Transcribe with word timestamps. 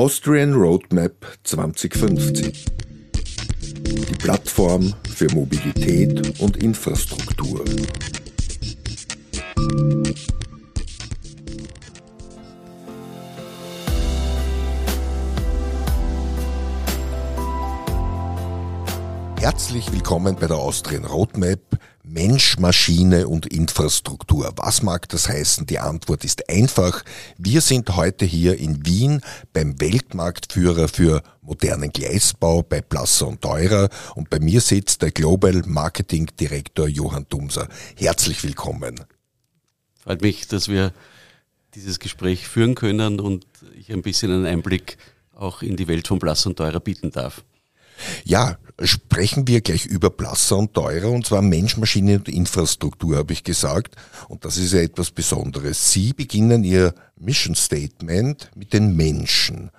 Austrian 0.00 0.54
Roadmap 0.54 1.26
2050. 1.42 2.66
Die 4.08 4.14
Plattform 4.14 4.94
für 5.12 5.26
Mobilität 5.34 6.38
und 6.38 6.56
Infrastruktur. 6.58 7.64
Herzlich 19.40 19.92
willkommen 19.92 20.36
bei 20.36 20.46
der 20.46 20.58
Austrian 20.58 21.06
Roadmap 21.06 21.77
Mensch, 22.10 22.58
Maschine 22.58 23.28
und 23.28 23.46
Infrastruktur. 23.46 24.50
Was 24.56 24.82
mag 24.82 25.08
das 25.10 25.28
heißen? 25.28 25.66
Die 25.66 25.78
Antwort 25.78 26.24
ist 26.24 26.48
einfach. 26.48 27.04
Wir 27.36 27.60
sind 27.60 27.96
heute 27.96 28.24
hier 28.24 28.58
in 28.58 28.86
Wien 28.86 29.20
beim 29.52 29.78
Weltmarktführer 29.78 30.88
für 30.88 31.22
modernen 31.42 31.92
Gleisbau 31.92 32.62
bei 32.62 32.80
Plasser 32.80 33.28
und 33.28 33.42
Teurer 33.42 33.90
und 34.14 34.30
bei 34.30 34.40
mir 34.40 34.62
sitzt 34.62 35.02
der 35.02 35.10
Global 35.10 35.62
Marketing 35.66 36.30
Direktor 36.40 36.88
Johann 36.88 37.26
Dumser. 37.28 37.68
Herzlich 37.96 38.42
willkommen. 38.42 39.04
Freut 39.98 40.22
mich, 40.22 40.48
dass 40.48 40.68
wir 40.68 40.94
dieses 41.74 41.98
Gespräch 41.98 42.48
führen 42.48 42.74
können 42.74 43.20
und 43.20 43.44
ich 43.78 43.92
ein 43.92 44.02
bisschen 44.02 44.32
einen 44.32 44.46
Einblick 44.46 44.96
auch 45.34 45.60
in 45.62 45.76
die 45.76 45.88
Welt 45.88 46.08
von 46.08 46.18
Plasser 46.18 46.48
und 46.50 46.56
Teurer 46.56 46.80
bieten 46.80 47.10
darf. 47.10 47.44
Ja, 48.24 48.58
sprechen 48.82 49.48
wir 49.48 49.60
gleich 49.60 49.86
über 49.86 50.10
Plasser 50.10 50.56
und 50.56 50.74
Teurer, 50.74 51.10
und 51.10 51.26
zwar 51.26 51.42
Mensch, 51.42 51.76
Maschine 51.76 52.16
und 52.16 52.28
Infrastruktur, 52.28 53.16
habe 53.16 53.32
ich 53.32 53.44
gesagt. 53.44 53.96
Und 54.28 54.44
das 54.44 54.56
ist 54.56 54.72
ja 54.72 54.80
etwas 54.80 55.10
Besonderes. 55.10 55.92
Sie 55.92 56.12
beginnen 56.12 56.64
Ihr 56.64 56.94
Mission 57.16 57.54
Statement 57.54 58.50
mit 58.54 58.72
den 58.72 58.94
Menschen. 58.94 59.70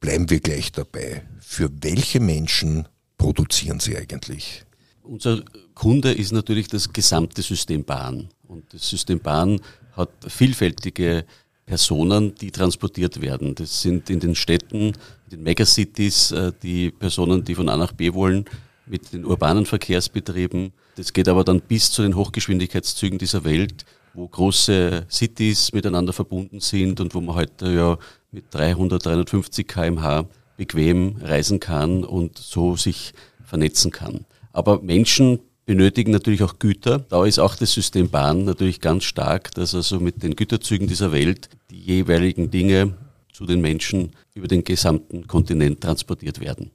Bleiben 0.00 0.30
wir 0.30 0.40
gleich 0.40 0.70
dabei. 0.72 1.22
Für 1.40 1.70
welche 1.80 2.20
Menschen 2.20 2.86
produzieren 3.18 3.80
Sie 3.80 3.96
eigentlich? 3.96 4.64
Unser 5.02 5.42
Kunde 5.74 6.12
ist 6.12 6.32
natürlich 6.32 6.68
das 6.68 6.92
gesamte 6.92 7.42
System 7.42 7.84
Bahn. 7.84 8.28
Und 8.46 8.72
das 8.72 8.88
System 8.88 9.20
Bahn 9.20 9.60
hat 9.92 10.10
vielfältige 10.28 11.24
Personen, 11.66 12.34
die 12.34 12.50
transportiert 12.50 13.20
werden. 13.20 13.54
Das 13.54 13.82
sind 13.82 14.10
in 14.10 14.20
den 14.20 14.34
Städten, 14.34 14.88
in 14.88 15.30
den 15.30 15.42
Megacities 15.42 16.32
äh, 16.32 16.52
die 16.62 16.90
Personen, 16.90 17.44
die 17.44 17.54
von 17.54 17.68
A 17.68 17.76
nach 17.76 17.92
B 17.92 18.12
wollen, 18.12 18.44
mit 18.86 19.12
den 19.12 19.24
urbanen 19.24 19.66
Verkehrsbetrieben. 19.66 20.72
Das 20.96 21.12
geht 21.12 21.28
aber 21.28 21.44
dann 21.44 21.60
bis 21.60 21.90
zu 21.90 22.02
den 22.02 22.16
Hochgeschwindigkeitszügen 22.16 23.18
dieser 23.18 23.44
Welt, 23.44 23.84
wo 24.12 24.28
große 24.28 25.06
Cities 25.10 25.72
miteinander 25.72 26.12
verbunden 26.12 26.60
sind 26.60 27.00
und 27.00 27.14
wo 27.14 27.20
man 27.20 27.34
heute 27.34 27.72
ja 27.72 27.98
mit 28.30 28.44
300, 28.50 29.04
350 29.04 29.66
kmh 29.66 30.26
bequem 30.56 31.16
reisen 31.20 31.60
kann 31.60 32.04
und 32.04 32.38
so 32.38 32.76
sich 32.76 33.12
vernetzen 33.44 33.90
kann. 33.90 34.24
Aber 34.52 34.80
Menschen 34.82 35.40
benötigen 35.66 36.12
natürlich 36.12 36.42
auch 36.42 36.58
Güter. 36.58 36.98
Da 36.98 37.24
ist 37.24 37.38
auch 37.38 37.56
das 37.56 37.72
System 37.72 38.10
Bahn 38.10 38.44
natürlich 38.44 38.80
ganz 38.80 39.04
stark, 39.04 39.52
dass 39.54 39.74
also 39.74 40.00
mit 40.00 40.22
den 40.22 40.36
Güterzügen 40.36 40.86
dieser 40.86 41.12
Welt 41.12 41.48
die 41.70 41.80
jeweiligen 41.80 42.50
Dinge 42.50 42.94
zu 43.32 43.46
den 43.46 43.60
Menschen 43.60 44.12
über 44.34 44.48
den 44.48 44.64
gesamten 44.64 45.26
Kontinent 45.26 45.80
transportiert 45.80 46.40
werden. 46.40 46.70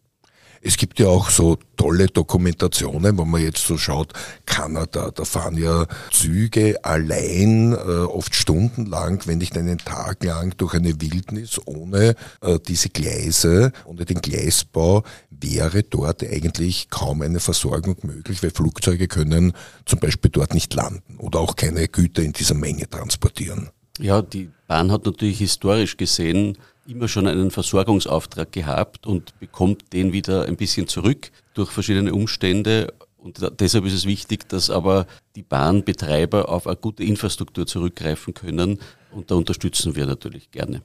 Es 0.61 0.77
gibt 0.77 0.99
ja 0.99 1.07
auch 1.07 1.29
so 1.29 1.57
tolle 1.77 2.07
Dokumentationen, 2.07 3.17
wenn 3.17 3.29
man 3.29 3.41
jetzt 3.41 3.65
so 3.65 3.77
schaut, 3.77 4.13
Kanada, 4.45 5.11
da 5.11 5.23
fahren 5.23 5.57
ja 5.57 5.85
Züge 6.11 6.83
allein, 6.83 7.73
äh, 7.73 7.75
oft 7.75 8.35
stundenlang, 8.35 9.21
wenn 9.25 9.37
nicht 9.37 9.57
einen 9.57 9.77
Tag 9.77 10.23
lang 10.23 10.55
durch 10.57 10.73
eine 10.73 10.99
Wildnis 11.02 11.59
ohne 11.65 12.15
äh, 12.41 12.59
diese 12.67 12.89
Gleise, 12.89 13.71
ohne 13.85 14.05
den 14.05 14.19
Gleisbau, 14.21 15.03
wäre 15.30 15.83
dort 15.83 16.23
eigentlich 16.23 16.89
kaum 16.89 17.21
eine 17.21 17.39
Versorgung 17.39 17.95
möglich, 18.03 18.43
weil 18.43 18.52
Flugzeuge 18.52 19.07
können 19.07 19.53
zum 19.85 19.99
Beispiel 19.99 20.31
dort 20.31 20.53
nicht 20.53 20.73
landen 20.73 21.17
oder 21.17 21.39
auch 21.39 21.55
keine 21.55 21.87
Güter 21.87 22.23
in 22.23 22.33
dieser 22.33 22.55
Menge 22.55 22.89
transportieren. 22.89 23.69
Ja, 23.99 24.21
die 24.21 24.49
Bahn 24.67 24.92
hat 24.92 25.05
natürlich 25.05 25.39
historisch 25.39 25.98
gesehen 25.98 26.58
immer 26.87 27.08
schon 27.08 27.27
einen 27.27 27.52
Versorgungsauftrag 27.52 28.52
gehabt 28.52 29.05
und 29.05 29.37
bekommt 29.39 29.93
den 29.93 30.14
wieder 30.14 30.45
ein 30.45 30.55
bisschen 30.55 30.87
zurück 30.87 31.32
durch 31.54 31.70
verschiedene 31.70 32.14
Umstände. 32.14 32.93
Und 33.17 33.39
deshalb 33.60 33.86
ist 33.86 33.93
es 33.93 34.05
wichtig, 34.05 34.48
dass 34.48 34.70
aber 34.70 35.05
die 35.36 35.43
Bahnbetreiber 35.43 36.49
auf 36.49 36.65
eine 36.65 36.77
gute 36.77 37.04
Infrastruktur 37.04 37.67
zurückgreifen 37.67 38.33
können. 38.33 38.80
Und 39.11 39.30
da 39.30 39.36
unterstützen 39.36 39.95
wir 39.95 40.05
natürlich 40.05 40.49
gerne. 40.49 40.81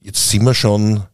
Jetzt 0.00 0.28
sind 0.28 0.44
wir 0.44 0.54
schon, 0.54 1.04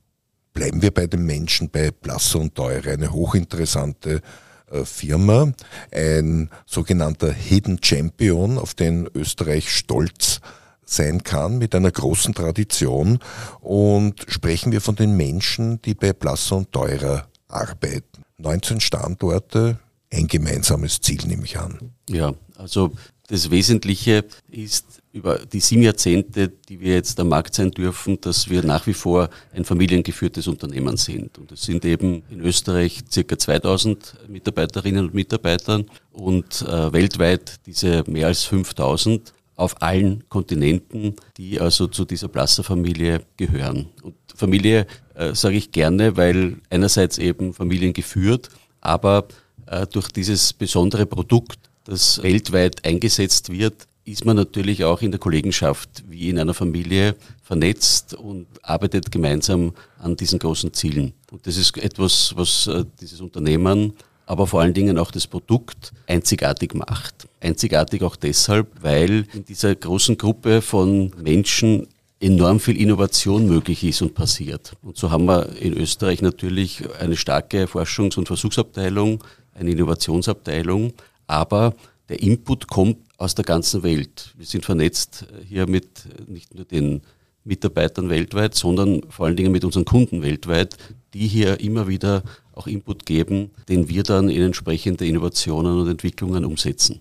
bleiben 0.55 0.83
wir 0.83 0.91
bei 0.91 1.07
den 1.07 1.25
Menschen, 1.25 1.71
bei 1.71 1.91
Plasser 1.91 2.41
und 2.41 2.55
Teure, 2.55 2.93
eine 2.93 3.13
hochinteressante 3.13 4.23
äh, 4.71 4.85
Firma, 4.85 5.53
ein 5.93 6.51
sogenannter 6.67 7.31
Hidden 7.31 7.79
Champion, 7.83 8.59
auf 8.59 8.75
den 8.75 9.09
Österreich 9.15 9.71
stolz 9.71 10.41
sein 10.91 11.23
kann 11.23 11.59
mit 11.59 11.75
einer 11.75 11.91
großen 11.91 12.35
Tradition 12.35 13.21
und 13.61 14.27
sprechen 14.29 14.73
wir 14.73 14.81
von 14.81 14.97
den 14.97 15.17
Menschen, 15.17 15.81
die 15.83 15.95
bei 15.95 16.13
Plasser 16.13 16.57
und 16.57 16.73
Teurer 16.73 17.29
arbeiten. 17.49 18.25
19 18.39 18.81
Standorte, 18.81 19.79
ein 20.13 20.27
gemeinsames 20.27 21.01
Ziel 21.01 21.21
nehme 21.27 21.45
ich 21.45 21.59
an. 21.59 21.93
Ja, 22.09 22.35
also 22.57 22.93
das 23.29 23.51
Wesentliche 23.51 24.25
ist 24.49 25.01
über 25.13 25.39
die 25.39 25.61
sieben 25.61 25.83
Jahrzehnte, 25.83 26.49
die 26.49 26.81
wir 26.81 26.95
jetzt 26.95 27.19
am 27.21 27.29
Markt 27.29 27.55
sein 27.55 27.71
dürfen, 27.71 28.21
dass 28.21 28.51
wir 28.51 28.65
nach 28.65 28.89
wie 28.89 28.93
vor 28.93 29.31
ein 29.53 29.65
familiengeführtes 29.65 30.49
Unternehmen 30.49 30.97
sind. 30.97 31.39
Und 31.39 31.53
es 31.53 31.63
sind 31.63 31.85
eben 31.85 32.25
in 32.29 32.41
Österreich 32.41 33.03
circa 33.11 33.39
2000 33.39 34.17
Mitarbeiterinnen 34.29 35.07
und 35.07 35.15
Mitarbeiter 35.15 35.85
und 36.13 36.63
äh, 36.63 36.93
weltweit 36.93 37.61
diese 37.67 38.03
mehr 38.09 38.27
als 38.27 38.45
5000 38.45 39.33
auf 39.61 39.83
allen 39.83 40.25
Kontinenten, 40.29 41.15
die 41.37 41.61
also 41.61 41.87
zu 41.87 42.05
dieser 42.05 42.29
Plasser-Familie 42.29 43.23
gehören. 43.37 43.89
Und 44.03 44.15
Familie 44.35 44.87
äh, 45.15 45.35
sage 45.35 45.57
ich 45.57 45.71
gerne, 45.71 46.17
weil 46.17 46.57
einerseits 46.71 47.19
eben 47.19 47.53
Familien 47.53 47.93
geführt, 47.93 48.49
aber 48.81 49.29
äh, 49.67 49.87
durch 49.87 50.09
dieses 50.09 50.55
besondere 50.55 51.05
Produkt, 51.05 51.59
das 51.85 52.23
weltweit 52.23 52.85
eingesetzt 52.87 53.53
wird, 53.53 53.87
ist 54.05 54.25
man 54.25 54.37
natürlich 54.37 54.83
auch 54.85 55.03
in 55.03 55.11
der 55.11 55.21
Kollegenschaft 55.21 56.05
wie 56.09 56.31
in 56.31 56.39
einer 56.39 56.55
Familie 56.55 57.15
vernetzt 57.43 58.15
und 58.15 58.47
arbeitet 58.63 59.13
gemeinsam 59.13 59.75
an 59.99 60.17
diesen 60.17 60.39
großen 60.39 60.73
Zielen. 60.73 61.13
Und 61.31 61.47
das 61.47 61.59
ist 61.59 61.77
etwas, 61.77 62.33
was 62.35 62.67
äh, 62.67 62.85
dieses 63.01 63.21
Unternehmen 63.21 63.93
aber 64.31 64.47
vor 64.47 64.61
allen 64.61 64.75
Dingen 64.75 64.97
auch 64.97 65.11
das 65.11 65.27
Produkt 65.27 65.93
einzigartig 66.07 66.73
macht. 66.75 67.27
Einzigartig 67.41 68.05
auch 68.05 68.15
deshalb, 68.15 68.69
weil 68.81 69.27
in 69.35 69.45
dieser 69.45 69.75
großen 69.75 70.17
Gruppe 70.19 70.63
von 70.63 71.11
Menschen 71.21 71.89
enorm 72.21 72.61
viel 72.61 72.81
Innovation 72.81 73.49
möglich 73.49 73.83
ist 73.83 74.03
und 74.03 74.15
passiert. 74.15 74.75
Und 74.83 74.97
so 74.97 75.11
haben 75.11 75.25
wir 75.25 75.49
in 75.61 75.77
Österreich 75.77 76.23
natürlich 76.23 76.85
eine 77.01 77.17
starke 77.17 77.65
Forschungs- 77.65 78.17
und 78.19 78.29
Versuchsabteilung, 78.29 79.25
eine 79.53 79.73
Innovationsabteilung, 79.73 80.93
aber 81.27 81.75
der 82.09 82.23
Input 82.23 82.69
kommt 82.69 82.99
aus 83.19 83.35
der 83.35 83.45
ganzen 83.45 83.83
Welt. 83.83 84.33
Wir 84.37 84.47
sind 84.47 84.65
vernetzt 84.65 85.27
hier 85.49 85.67
mit 85.67 86.05
nicht 86.29 86.55
nur 86.55 86.67
den 86.67 87.01
Mitarbeitern 87.43 88.09
weltweit, 88.09 88.55
sondern 88.55 89.03
vor 89.09 89.27
allen 89.27 89.35
Dingen 89.35 89.51
mit 89.51 89.65
unseren 89.65 89.85
Kunden 89.85 90.23
weltweit, 90.23 90.77
die 91.15 91.27
hier 91.27 91.59
immer 91.59 91.89
wieder 91.89 92.23
auch 92.61 92.67
Input 92.67 93.07
geben, 93.07 93.51
den 93.69 93.89
wir 93.89 94.03
dann 94.03 94.29
in 94.29 94.43
entsprechende 94.43 95.07
Innovationen 95.07 95.81
und 95.81 95.89
Entwicklungen 95.89 96.45
umsetzen. 96.45 97.01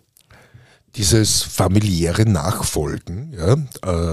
Dieses 0.95 1.43
familiäre 1.43 2.25
Nachfolgen, 2.25 3.33
ja, 3.33 3.53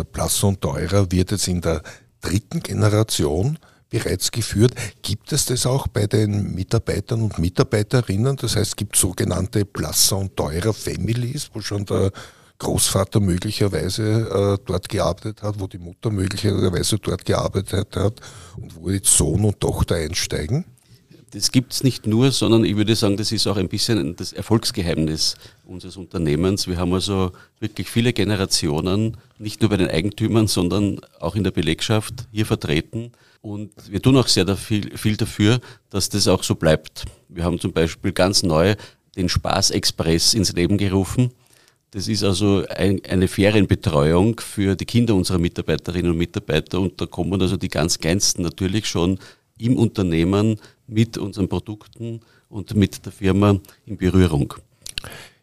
äh, 0.01 0.05
Plasser 0.05 0.49
und 0.49 0.61
Teurer 0.61 1.11
wird 1.11 1.31
jetzt 1.31 1.49
in 1.49 1.61
der 1.61 1.83
dritten 2.21 2.61
Generation 2.61 3.59
bereits 3.89 4.31
geführt. 4.31 4.75
Gibt 5.03 5.33
es 5.33 5.47
das 5.47 5.65
auch 5.65 5.87
bei 5.87 6.07
den 6.07 6.55
Mitarbeitern 6.55 7.23
und 7.23 7.39
Mitarbeiterinnen? 7.39 8.37
Das 8.37 8.57
heißt, 8.57 8.77
gibt 8.77 8.97
es 8.97 9.01
sogenannte 9.01 9.65
Plasser 9.65 10.19
und 10.19 10.37
Teurer 10.37 10.75
Families, 10.75 11.49
wo 11.55 11.61
schon 11.61 11.87
der 11.87 12.11
Großvater 12.59 13.21
möglicherweise 13.21 14.59
äh, 14.59 14.65
dort 14.65 14.89
gearbeitet 14.89 15.43
hat, 15.43 15.61
wo 15.61 15.67
die 15.67 15.79
Mutter 15.79 16.11
möglicherweise 16.11 16.99
dort 16.99 17.25
gearbeitet 17.25 17.97
hat 17.97 18.21
und 18.57 18.75
wo 18.77 18.91
jetzt 18.91 19.15
Sohn 19.15 19.45
und 19.45 19.61
Tochter 19.61 19.97
einsteigen? 19.97 20.65
Das 21.33 21.51
gibt 21.51 21.73
es 21.73 21.83
nicht 21.83 22.07
nur, 22.07 22.31
sondern 22.31 22.65
ich 22.65 22.77
würde 22.77 22.95
sagen, 22.95 23.17
das 23.17 23.33
ist 23.33 23.47
auch 23.47 23.57
ein 23.57 23.69
bisschen 23.69 24.15
das 24.17 24.33
Erfolgsgeheimnis 24.33 25.37
unseres 25.65 25.97
Unternehmens. 25.97 26.69
Wir 26.69 26.77
haben 26.77 26.93
also 26.93 27.33
wirklich 27.59 27.91
viele 27.91 28.13
Generationen, 28.13 29.17
nicht 29.39 29.61
nur 29.61 29.71
bei 29.71 29.77
den 29.77 29.91
Eigentümern, 29.91 30.47
sondern 30.47 31.01
auch 31.19 31.35
in 31.35 31.43
der 31.43 31.51
Belegschaft 31.51 32.15
hier 32.31 32.47
vertreten. 32.47 33.11
Und 33.43 33.71
wir 33.91 34.01
tun 34.01 34.17
auch 34.17 34.29
sehr 34.29 34.57
viel, 34.57 34.97
viel 34.97 35.17
dafür, 35.17 35.61
dass 35.91 36.09
das 36.09 36.29
auch 36.29 36.43
so 36.43 36.55
bleibt. 36.55 37.05
Wir 37.29 37.45
haben 37.45 37.59
zum 37.59 37.73
Beispiel 37.73 38.13
ganz 38.13 38.43
neu 38.43 38.77
den 39.17 39.29
Spaß 39.29 39.71
Express 39.73 40.35
ins 40.35 40.53
Leben 40.53 40.79
gerufen 40.79 41.33
Das 41.91 42.09
ist 42.09 42.25
also 42.25 42.65
ein, 42.69 43.01
eine 43.09 43.29
Ferienbetreuung 43.29 44.41
für 44.41 44.77
die 44.77 44.85
Kinder 44.85 45.15
unserer 45.15 45.39
Mitarbeiterinnen 45.39 46.11
und 46.11 46.19
Mitarbeiter 46.19 46.81
und 46.81 47.01
da 47.01 47.07
kommen 47.07 47.41
also 47.41 47.57
die 47.57 47.69
ganz 47.69 47.99
kleinsten 47.99 48.43
natürlich 48.43 48.87
schon 48.87 49.19
im 49.59 49.77
Unternehmen 49.77 50.61
mit 50.87 51.19
unseren 51.19 51.49
Produkten 51.49 52.21
und 52.49 52.75
mit 52.75 53.05
der 53.05 53.13
Firma 53.13 53.59
in 53.87 53.97
Berührung. 53.97 54.55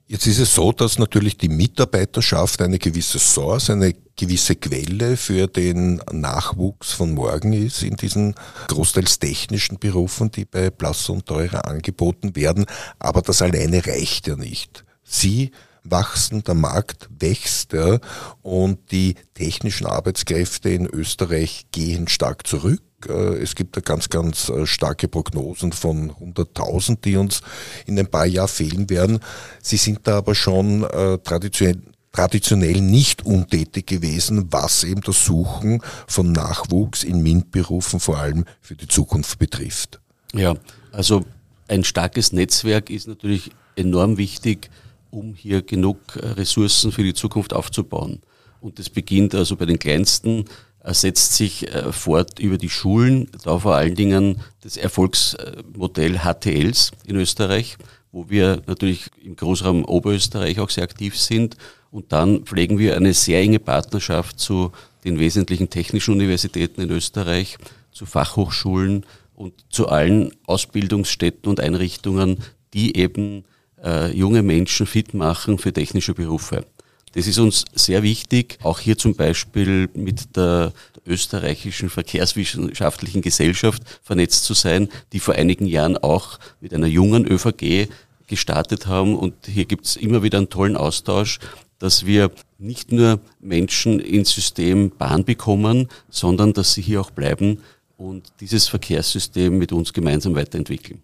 Jetzt 0.06 0.28
ist 0.28 0.40
es 0.40 0.54
so, 0.54 0.72
dass 0.72 1.00
natürlich 1.00 1.38
die 1.38 1.50
Mitarbeiterschaft 1.50 2.62
eine 2.62 2.78
gewisse 2.78 3.20
Source, 3.20 3.70
eine 3.70 3.96
gewisse 4.16 4.56
Quelle 4.56 5.18
für 5.18 5.48
den 5.48 6.02
Nachwuchs 6.12 6.92
von 6.92 7.14
morgen 7.14 7.54
ist 7.54 7.82
in 7.84 7.96
diesen 7.96 8.36
großteils 8.68 9.20
technischen 9.20 9.80
Berufen, 9.80 10.30
die 10.30 10.46
bei 10.46 10.70
Blass 10.70 11.10
und 11.10 11.26
Teurer 11.26 11.68
angeboten 11.68 12.36
werden. 12.36 12.66
Aber 13.00 13.22
das 13.22 13.42
alleine 13.42 13.86
reicht 13.88 14.28
ja 14.28 14.36
nicht. 14.36 14.84
Sie 15.04 15.52
wachsen, 15.84 16.44
der 16.44 16.56
Markt 16.56 17.10
wächst 17.20 17.74
ja, 17.74 18.00
und 18.42 18.92
die 18.92 19.16
technischen 19.34 19.88
Arbeitskräfte 19.88 20.70
in 20.70 20.86
Österreich 20.86 21.66
gehen 21.72 22.08
stark 22.08 22.46
zurück. 22.46 22.82
Äh, 23.08 23.42
es 23.42 23.56
gibt 23.56 23.78
da 23.78 23.82
ganz, 23.82 24.10
ganz 24.10 24.50
äh, 24.50 24.66
starke 24.66 25.08
Prognosen 25.08 25.72
von 25.72 26.12
100.000, 26.12 27.00
die 27.04 27.18
uns 27.18 27.42
in 27.86 28.00
ein 28.00 28.08
paar 28.08 28.26
Jahren 28.26 28.48
fehlen 28.48 28.90
werden. 28.90 29.20
Sie 29.62 29.78
sind 29.78 30.00
da 30.04 30.18
aber 30.18 30.36
schon 30.36 30.84
äh, 30.84 31.18
traditionell 31.20 31.82
traditionell 32.14 32.80
nicht 32.80 33.26
untätig 33.26 33.88
gewesen, 33.88 34.46
was 34.52 34.84
eben 34.84 35.02
das 35.02 35.26
Suchen 35.26 35.82
von 36.06 36.32
Nachwuchs 36.32 37.04
in 37.04 37.24
MINT-Berufen 37.24 38.00
vor 38.00 38.20
allem 38.20 38.46
für 38.62 38.76
die 38.76 38.88
Zukunft 38.88 39.40
betrifft. 39.40 40.00
Ja, 40.32 40.54
also 40.92 41.26
ein 41.68 41.84
starkes 41.84 42.32
Netzwerk 42.32 42.92
ist 42.92 43.08
natürlich 43.08 43.50
enorm 43.76 44.18
wichtig, 44.18 44.70
um 45.10 45.34
hier 45.34 45.64
genug 45.64 45.98
Ressourcen 46.16 46.92
für 46.92 47.02
die 47.02 47.16
Zukunft 47.16 47.52
aufzubauen. 47.52 48.22
Und 48.62 48.80
das 48.80 48.90
beginnt 48.90 49.36
also 49.36 49.56
bei 49.56 49.66
den 49.66 49.78
kleinsten 49.78 50.46
setzt 50.86 51.36
sich 51.36 51.74
äh, 51.74 51.92
fort 51.94 52.40
über 52.40 52.58
die 52.58 52.70
Schulen, 52.70 53.30
da 53.44 53.60
vor 53.60 53.76
allen 53.76 53.96
Dingen 53.96 54.42
das 54.62 54.76
Erfolgsmodell 54.76 56.20
HTLs 56.20 56.92
in 57.06 57.16
Österreich, 57.16 57.78
wo 58.12 58.30
wir 58.30 58.62
natürlich 58.68 59.10
im 59.24 59.36
Großraum 59.36 59.86
Oberösterreich 59.86 60.60
auch 60.60 60.70
sehr 60.70 60.84
aktiv 60.84 61.18
sind. 61.18 61.58
Und 61.90 62.12
dann 62.12 62.44
pflegen 62.44 62.80
wir 62.80 62.98
eine 62.98 63.14
sehr 63.14 63.40
enge 63.40 63.60
Partnerschaft 63.60 64.40
zu 64.40 64.72
den 65.06 65.20
wesentlichen 65.20 65.70
technischen 65.70 66.14
Universitäten 66.14 66.82
in 66.82 66.92
Österreich, 66.92 67.58
zu 67.92 68.06
Fachhochschulen 68.06 69.06
und 69.36 69.54
zu 69.70 69.88
allen 69.90 70.34
Ausbildungsstätten 70.46 71.50
und 71.50 71.60
Einrichtungen, 71.60 72.40
die 72.74 72.98
eben 72.98 73.46
äh, 73.84 74.12
junge 74.12 74.44
Menschen 74.44 74.86
fit 74.86 75.14
machen 75.14 75.58
für 75.58 75.74
technische 75.74 76.14
Berufe. 76.14 76.66
Das 77.14 77.28
ist 77.28 77.38
uns 77.38 77.66
sehr 77.74 78.02
wichtig, 78.02 78.58
auch 78.64 78.80
hier 78.80 78.98
zum 78.98 79.16
Beispiel 79.16 79.88
mit 79.94 80.36
der 80.36 80.74
österreichischen 81.06 81.90
Verkehrswissenschaftlichen 81.90 83.22
Gesellschaft 83.22 83.84
vernetzt 84.02 84.46
zu 84.46 84.54
sein, 84.54 84.90
die 85.12 85.20
vor 85.20 85.36
einigen 85.36 85.68
Jahren 85.68 85.98
auch 85.98 86.40
mit 86.60 86.74
einer 86.74 86.88
jungen 86.88 87.26
ÖVG 87.26 87.88
gestartet 88.28 88.88
haben. 88.88 89.16
Und 89.16 89.36
hier 89.46 89.66
gibt 89.66 89.86
es 89.86 89.96
immer 89.96 90.24
wieder 90.24 90.40
einen 90.40 90.50
tollen 90.50 90.76
Austausch, 90.76 91.40
dass 91.78 92.06
wir 92.06 92.32
nicht 92.58 92.92
nur 92.92 93.20
Menschen 93.40 94.00
ins 94.00 94.32
System 94.32 94.90
Bahn 94.90 95.24
bekommen, 95.24 95.90
sondern 96.10 96.54
dass 96.54 96.74
sie 96.74 96.82
hier 96.82 97.02
auch 97.02 97.12
bleiben 97.12 97.60
und 97.98 98.32
dieses 98.40 98.68
Verkehrssystem 98.68 99.58
mit 99.58 99.72
uns 99.72 99.94
gemeinsam 99.94 100.34
weiterentwickeln. 100.34 101.04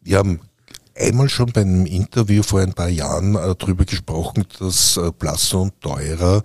Wir 0.00 0.18
haben 0.18 0.40
einmal 0.96 1.28
schon 1.28 1.52
beim 1.52 1.86
Interview 1.86 2.42
vor 2.42 2.60
ein 2.60 2.74
paar 2.74 2.88
Jahren 2.88 3.34
äh, 3.34 3.54
darüber 3.56 3.84
gesprochen, 3.84 4.44
dass 4.58 4.96
äh, 4.96 5.10
Blasso 5.18 5.62
und 5.62 5.80
Teurer 5.80 6.42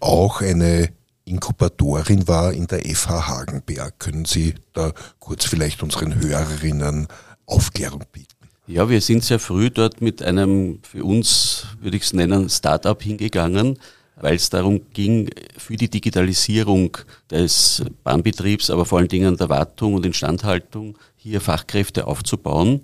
auch 0.00 0.40
eine 0.40 0.90
Inkubatorin 1.24 2.28
war 2.28 2.52
in 2.52 2.66
der 2.66 2.80
FH 2.80 3.26
Hagenberg. 3.28 3.98
Können 3.98 4.24
Sie 4.24 4.54
da 4.72 4.92
kurz 5.18 5.44
vielleicht 5.44 5.82
unseren 5.82 6.20
Hörerinnen 6.20 7.08
Aufklärung 7.46 8.04
bieten? 8.12 8.36
Ja, 8.68 8.88
wir 8.88 9.00
sind 9.00 9.24
sehr 9.24 9.38
früh 9.38 9.70
dort 9.70 10.00
mit 10.00 10.22
einem, 10.22 10.80
für 10.82 11.04
uns 11.04 11.66
würde 11.80 11.96
ich 11.96 12.04
es 12.04 12.12
nennen, 12.12 12.48
Startup 12.48 13.00
hingegangen, 13.00 13.78
weil 14.16 14.34
es 14.34 14.50
darum 14.50 14.80
ging, 14.92 15.30
für 15.56 15.76
die 15.76 15.88
Digitalisierung 15.88 16.96
des 17.30 17.84
Bahnbetriebs, 18.02 18.70
aber 18.70 18.84
vor 18.84 18.98
allen 18.98 19.08
Dingen 19.08 19.36
der 19.36 19.48
Wartung 19.48 19.94
und 19.94 20.06
Instandhaltung 20.06 20.98
hier 21.16 21.40
Fachkräfte 21.40 22.06
aufzubauen. 22.06 22.80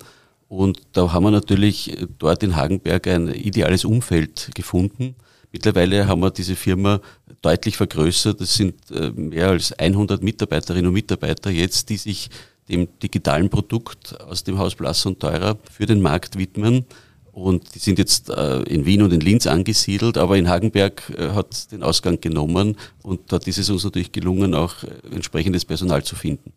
Und 0.47 0.81
da 0.93 1.11
haben 1.13 1.23
wir 1.23 1.31
natürlich 1.31 1.97
dort 2.19 2.43
in 2.43 2.55
Hagenberg 2.55 3.07
ein 3.07 3.33
ideales 3.33 3.85
Umfeld 3.85 4.51
gefunden. 4.53 5.15
Mittlerweile 5.51 6.07
haben 6.07 6.21
wir 6.21 6.31
diese 6.31 6.55
Firma 6.55 6.99
deutlich 7.41 7.77
vergrößert. 7.77 8.41
Es 8.41 8.55
sind 8.55 8.75
äh, 8.91 9.11
mehr 9.11 9.49
als 9.49 9.71
100 9.73 10.23
Mitarbeiterinnen 10.23 10.87
und 10.87 10.93
Mitarbeiter 10.93 11.51
jetzt, 11.51 11.89
die 11.89 11.97
sich 11.97 12.29
dem 12.69 12.87
digitalen 12.99 13.49
Produkt 13.49 14.19
aus 14.21 14.43
dem 14.43 14.57
Haus 14.57 14.75
Blass 14.75 15.05
und 15.05 15.19
Teurer 15.19 15.59
für 15.71 15.85
den 15.85 16.01
Markt 16.01 16.37
widmen. 16.37 16.85
Und 17.31 17.75
die 17.75 17.79
sind 17.79 17.99
jetzt 17.99 18.29
äh, 18.29 18.61
in 18.63 18.85
Wien 18.85 19.01
und 19.01 19.11
in 19.11 19.19
Linz 19.19 19.47
angesiedelt, 19.47 20.17
aber 20.17 20.37
in 20.37 20.49
Hagenberg 20.49 21.03
äh, 21.17 21.29
hat 21.29 21.71
den 21.71 21.83
Ausgang 21.83 22.21
genommen 22.21 22.77
und 23.01 23.31
dort 23.31 23.47
ist 23.47 23.57
es 23.57 23.69
uns 23.69 23.83
natürlich 23.83 24.11
gelungen, 24.11 24.53
auch 24.53 24.75
entsprechendes 25.11 25.65
Personal 25.65 26.03
zu 26.03 26.15
finden. 26.15 26.53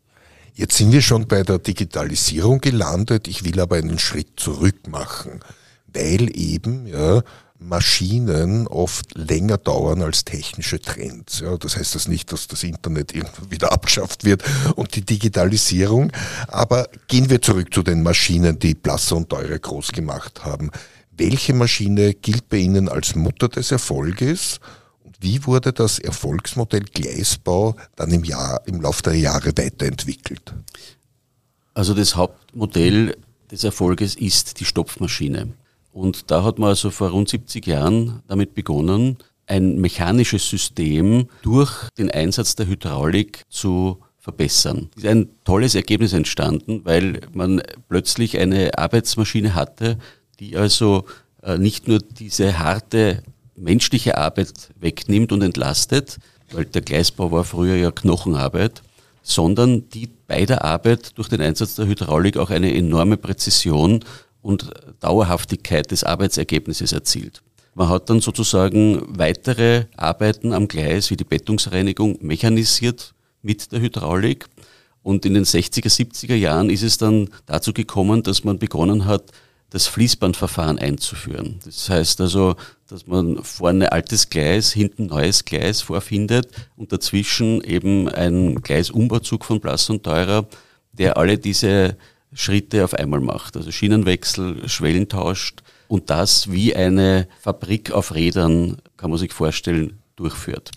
Jetzt 0.58 0.78
sind 0.78 0.90
wir 0.90 1.02
schon 1.02 1.28
bei 1.28 1.42
der 1.42 1.58
Digitalisierung 1.58 2.62
gelandet. 2.62 3.28
Ich 3.28 3.44
will 3.44 3.60
aber 3.60 3.76
einen 3.76 3.98
Schritt 3.98 4.40
zurück 4.40 4.88
machen, 4.88 5.40
weil 5.92 6.34
eben 6.34 6.86
ja, 6.86 7.22
Maschinen 7.58 8.66
oft 8.66 9.14
länger 9.14 9.58
dauern 9.58 10.00
als 10.00 10.24
technische 10.24 10.80
Trends. 10.80 11.40
Ja, 11.40 11.58
das 11.58 11.76
heißt 11.76 11.94
das 11.94 12.08
nicht, 12.08 12.32
dass 12.32 12.48
das 12.48 12.62
Internet 12.62 13.14
irgendwann 13.14 13.50
wieder 13.50 13.70
abgeschafft 13.74 14.24
wird 14.24 14.44
und 14.76 14.96
die 14.96 15.04
Digitalisierung. 15.04 16.10
Aber 16.48 16.88
gehen 17.06 17.28
wir 17.28 17.42
zurück 17.42 17.74
zu 17.74 17.82
den 17.82 18.02
Maschinen, 18.02 18.58
die 18.58 18.74
Plasser 18.74 19.16
und 19.16 19.28
Teure 19.28 19.60
groß 19.60 19.92
gemacht 19.92 20.46
haben. 20.46 20.70
Welche 21.10 21.52
Maschine 21.52 22.14
gilt 22.14 22.48
bei 22.48 22.56
Ihnen 22.56 22.88
als 22.88 23.14
Mutter 23.14 23.50
des 23.50 23.72
Erfolges 23.72 24.60
wie 25.20 25.44
wurde 25.46 25.72
das 25.72 25.98
Erfolgsmodell 25.98 26.84
Gleisbau 26.92 27.76
dann 27.96 28.10
im, 28.10 28.24
Jahr, 28.24 28.60
im 28.66 28.80
Laufe 28.80 29.02
der 29.02 29.14
Jahre 29.14 29.48
weiterentwickelt? 29.56 30.54
Also 31.74 31.94
das 31.94 32.16
Hauptmodell 32.16 33.16
des 33.50 33.64
Erfolges 33.64 34.14
ist 34.14 34.60
die 34.60 34.64
Stopfmaschine. 34.64 35.52
Und 35.92 36.30
da 36.30 36.44
hat 36.44 36.58
man 36.58 36.70
also 36.70 36.90
vor 36.90 37.10
rund 37.10 37.28
70 37.28 37.66
Jahren 37.66 38.22
damit 38.28 38.54
begonnen, 38.54 39.18
ein 39.46 39.78
mechanisches 39.80 40.48
System 40.48 41.28
durch 41.42 41.88
den 41.98 42.10
Einsatz 42.10 42.56
der 42.56 42.66
Hydraulik 42.66 43.42
zu 43.48 43.98
verbessern. 44.18 44.90
Es 44.96 45.04
ist 45.04 45.08
ein 45.08 45.28
tolles 45.44 45.74
Ergebnis 45.74 46.12
entstanden, 46.12 46.80
weil 46.84 47.20
man 47.32 47.62
plötzlich 47.88 48.38
eine 48.38 48.76
Arbeitsmaschine 48.76 49.54
hatte, 49.54 49.98
die 50.40 50.56
also 50.56 51.04
äh, 51.42 51.58
nicht 51.58 51.86
nur 51.86 52.00
diese 52.00 52.58
harte 52.58 53.22
menschliche 53.56 54.18
Arbeit 54.18 54.70
wegnimmt 54.78 55.32
und 55.32 55.42
entlastet, 55.42 56.18
weil 56.52 56.64
der 56.64 56.82
Gleisbau 56.82 57.32
war 57.32 57.44
früher 57.44 57.76
ja 57.76 57.90
Knochenarbeit, 57.90 58.82
sondern 59.22 59.88
die 59.90 60.08
bei 60.26 60.46
der 60.46 60.64
Arbeit 60.64 61.18
durch 61.18 61.28
den 61.28 61.40
Einsatz 61.40 61.74
der 61.74 61.86
Hydraulik 61.86 62.36
auch 62.36 62.50
eine 62.50 62.74
enorme 62.74 63.16
Präzision 63.16 64.04
und 64.42 64.70
Dauerhaftigkeit 65.00 65.90
des 65.90 66.04
Arbeitsergebnisses 66.04 66.92
erzielt. 66.92 67.42
Man 67.74 67.88
hat 67.88 68.08
dann 68.08 68.20
sozusagen 68.20 69.02
weitere 69.18 69.84
Arbeiten 69.96 70.52
am 70.52 70.68
Gleis 70.68 71.10
wie 71.10 71.16
die 71.16 71.24
Bettungsreinigung 71.24 72.18
mechanisiert 72.22 73.12
mit 73.42 73.70
der 73.72 73.80
Hydraulik. 73.80 74.46
Und 75.02 75.26
in 75.26 75.34
den 75.34 75.44
60er, 75.44 75.88
70er 75.88 76.34
Jahren 76.34 76.70
ist 76.70 76.82
es 76.82 76.96
dann 76.96 77.28
dazu 77.44 77.72
gekommen, 77.72 78.22
dass 78.22 78.44
man 78.44 78.58
begonnen 78.58 79.04
hat, 79.04 79.30
das 79.70 79.86
Fließbandverfahren 79.86 80.78
einzuführen. 80.78 81.58
Das 81.64 81.90
heißt 81.90 82.20
also, 82.20 82.54
dass 82.88 83.06
man 83.06 83.42
vorne 83.42 83.92
altes 83.92 84.30
Gleis, 84.30 84.72
hinten 84.72 85.06
neues 85.06 85.44
Gleis 85.44 85.82
vorfindet 85.82 86.48
und 86.76 86.92
dazwischen 86.92 87.62
eben 87.62 88.08
ein 88.08 88.62
Gleisumbauzug 88.62 89.44
von 89.44 89.60
Blass 89.60 89.90
und 89.90 90.04
Teurer, 90.04 90.46
der 90.92 91.16
alle 91.16 91.38
diese 91.38 91.96
Schritte 92.32 92.84
auf 92.84 92.94
einmal 92.94 93.20
macht. 93.20 93.56
Also 93.56 93.72
Schienenwechsel, 93.72 94.68
Schwellen 94.68 95.08
tauscht 95.08 95.62
und 95.88 96.10
das 96.10 96.50
wie 96.50 96.74
eine 96.76 97.28
Fabrik 97.40 97.90
auf 97.90 98.14
Rädern, 98.14 98.78
kann 98.96 99.10
man 99.10 99.18
sich 99.18 99.32
vorstellen, 99.32 99.98
durchführt. 100.16 100.70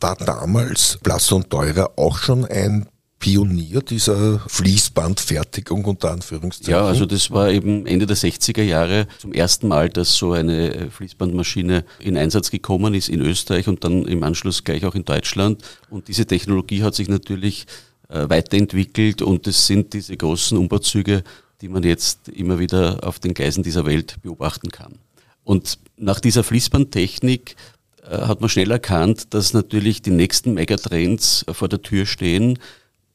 War 0.00 0.16
damals 0.16 0.98
Blass 1.02 1.30
und 1.32 1.50
Teurer 1.50 1.92
auch 1.96 2.18
schon 2.18 2.44
ein 2.46 2.88
Pionier 3.18 3.80
dieser 3.80 4.40
Fließbandfertigung 4.40 5.84
unter 5.84 6.10
Anführungszeichen? 6.10 6.70
Ja, 6.70 6.84
also 6.84 7.06
das 7.06 7.30
war 7.30 7.50
eben 7.50 7.86
Ende 7.86 8.06
der 8.06 8.16
60er 8.16 8.62
Jahre 8.62 9.08
zum 9.18 9.32
ersten 9.32 9.68
Mal, 9.68 9.88
dass 9.88 10.14
so 10.14 10.32
eine 10.32 10.90
Fließbandmaschine 10.90 11.84
in 12.00 12.16
Einsatz 12.16 12.50
gekommen 12.50 12.94
ist 12.94 13.08
in 13.08 13.20
Österreich 13.20 13.68
und 13.68 13.84
dann 13.84 14.04
im 14.04 14.22
Anschluss 14.22 14.64
gleich 14.64 14.84
auch 14.84 14.94
in 14.94 15.04
Deutschland. 15.04 15.64
Und 15.88 16.08
diese 16.08 16.26
Technologie 16.26 16.82
hat 16.82 16.94
sich 16.94 17.08
natürlich 17.08 17.66
äh, 18.08 18.28
weiterentwickelt 18.28 19.22
und 19.22 19.46
es 19.46 19.66
sind 19.66 19.94
diese 19.94 20.16
großen 20.16 20.56
Umbauzüge, 20.56 21.24
die 21.60 21.68
man 21.68 21.82
jetzt 21.82 22.28
immer 22.28 22.58
wieder 22.58 22.98
auf 23.02 23.18
den 23.18 23.34
Gleisen 23.34 23.62
dieser 23.62 23.86
Welt 23.86 24.16
beobachten 24.22 24.70
kann. 24.70 24.98
Und 25.42 25.78
nach 25.96 26.20
dieser 26.20 26.44
Fließbandtechnik 26.44 27.56
äh, 28.02 28.18
hat 28.18 28.40
man 28.40 28.50
schnell 28.50 28.70
erkannt, 28.70 29.34
dass 29.34 29.54
natürlich 29.54 30.02
die 30.02 30.10
nächsten 30.10 30.54
Megatrends 30.54 31.44
vor 31.50 31.68
der 31.68 31.82
Tür 31.82 32.06
stehen. 32.06 32.58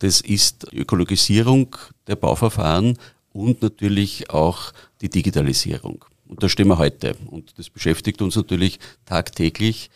Das 0.01 0.20
ist 0.20 0.74
Ökologisierung 0.74 1.75
der 2.08 2.15
Bauverfahren 2.15 2.98
und 3.34 3.62
natürlich 3.62 4.31
auch 4.31 4.74
die 5.01 5.10
Digitalisierung. 5.10 6.03
Und 6.27 6.41
da 6.41 6.50
stehen 6.50 6.70
wir 6.70 6.79
heute. 6.79 7.15
Und 7.27 7.53
das 7.60 7.70
beschäftigt 7.70 8.20
uns 8.24 8.36
natürlich 8.36 8.79
tagtäglich, 9.05 9.91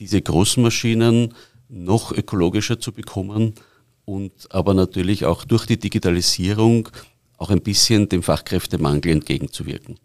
diese 0.00 0.20
großen 0.20 0.60
Maschinen 0.60 1.34
noch 1.68 2.10
ökologischer 2.10 2.80
zu 2.80 2.90
bekommen 2.90 3.54
und 4.04 4.32
aber 4.50 4.74
natürlich 4.74 5.24
auch 5.24 5.44
durch 5.44 5.66
die 5.66 5.78
Digitalisierung 5.78 6.88
auch 7.38 7.50
ein 7.50 7.62
bisschen 7.62 8.08
dem 8.08 8.24
Fachkräftemangel 8.24 9.12
entgegenzuwirken. 9.12 10.00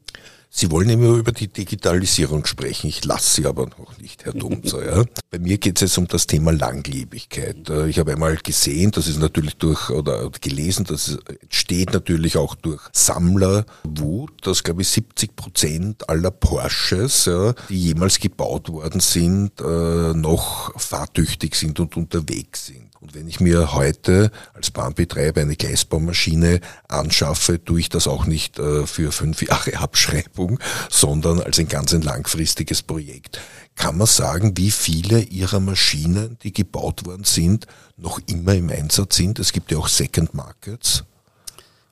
Sie 0.51 0.69
wollen 0.69 0.89
immer 0.89 1.15
über 1.15 1.31
die 1.31 1.47
Digitalisierung 1.47 2.45
sprechen. 2.45 2.87
Ich 2.87 3.03
lasse 3.03 3.41
Sie 3.41 3.47
aber 3.47 3.67
noch 3.79 3.97
nicht, 3.97 4.25
Herr 4.25 4.33
Domzer. 4.33 4.85
Ja. 4.97 5.05
Bei 5.31 5.37
mir 5.37 5.59
geht 5.59 5.77
es 5.77 5.81
jetzt 5.81 5.97
um 5.99 6.07
das 6.07 6.25
Thema 6.25 6.51
Langlebigkeit. 6.51 7.69
Äh, 7.69 7.87
ich 7.87 7.99
habe 7.99 8.13
einmal 8.13 8.37
gesehen, 8.37 8.89
das 8.89 9.07
ist 9.07 9.19
natürlich 9.19 9.57
durch, 9.57 9.91
oder 9.91 10.27
gelesen, 10.41 10.85
das 10.85 11.19
entsteht 11.41 11.93
natürlich 11.93 12.35
auch 12.35 12.55
durch 12.55 12.81
Sammlerwut, 12.93 14.31
dass, 14.41 14.63
glaube 14.63 14.81
ich, 14.81 14.87
70 14.87 15.35
Prozent 15.35 16.09
aller 16.09 16.31
Porsches, 16.31 17.25
ja, 17.25 17.53
die 17.69 17.77
jemals 17.77 18.19
gebaut 18.19 18.69
worden 18.69 19.01
sind, 19.01 19.61
äh, 19.61 20.13
noch 20.13 20.73
fahrtüchtig 20.79 21.53
sind 21.53 21.79
und 21.79 21.95
unterwegs 21.95 22.65
sind. 22.65 22.89
Und 22.99 23.13
wenn 23.13 23.27
ich 23.27 23.39
mir 23.39 23.73
heute 23.73 24.31
als 24.53 24.71
Bahnbetreiber 24.71 25.41
eine 25.41 25.55
Gleisbaumaschine 25.55 26.59
anschaffe, 26.87 27.63
tue 27.63 27.79
ich 27.79 27.89
das 27.89 28.07
auch 28.07 28.25
nicht 28.25 28.57
äh, 28.59 28.87
für 28.87 29.11
fünf 29.11 29.43
Jahre 29.43 29.77
Abschreibung, 29.79 30.59
sondern 30.89 31.39
als 31.39 31.59
ein 31.59 31.67
ganz 31.67 31.93
ein 31.93 32.01
langfristiges 32.01 32.81
Projekt. 32.81 33.39
Kann 33.79 33.97
man 33.97 34.07
sagen, 34.07 34.57
wie 34.57 34.71
viele 34.71 35.21
Ihrer 35.21 35.61
Maschinen, 35.61 36.37
die 36.43 36.51
gebaut 36.51 37.05
worden 37.05 37.23
sind, 37.23 37.65
noch 37.95 38.19
immer 38.27 38.53
im 38.53 38.69
Einsatz 38.69 39.15
sind? 39.15 39.39
Es 39.39 39.53
gibt 39.53 39.71
ja 39.71 39.77
auch 39.77 39.87
Second 39.87 40.33
Markets. 40.33 41.05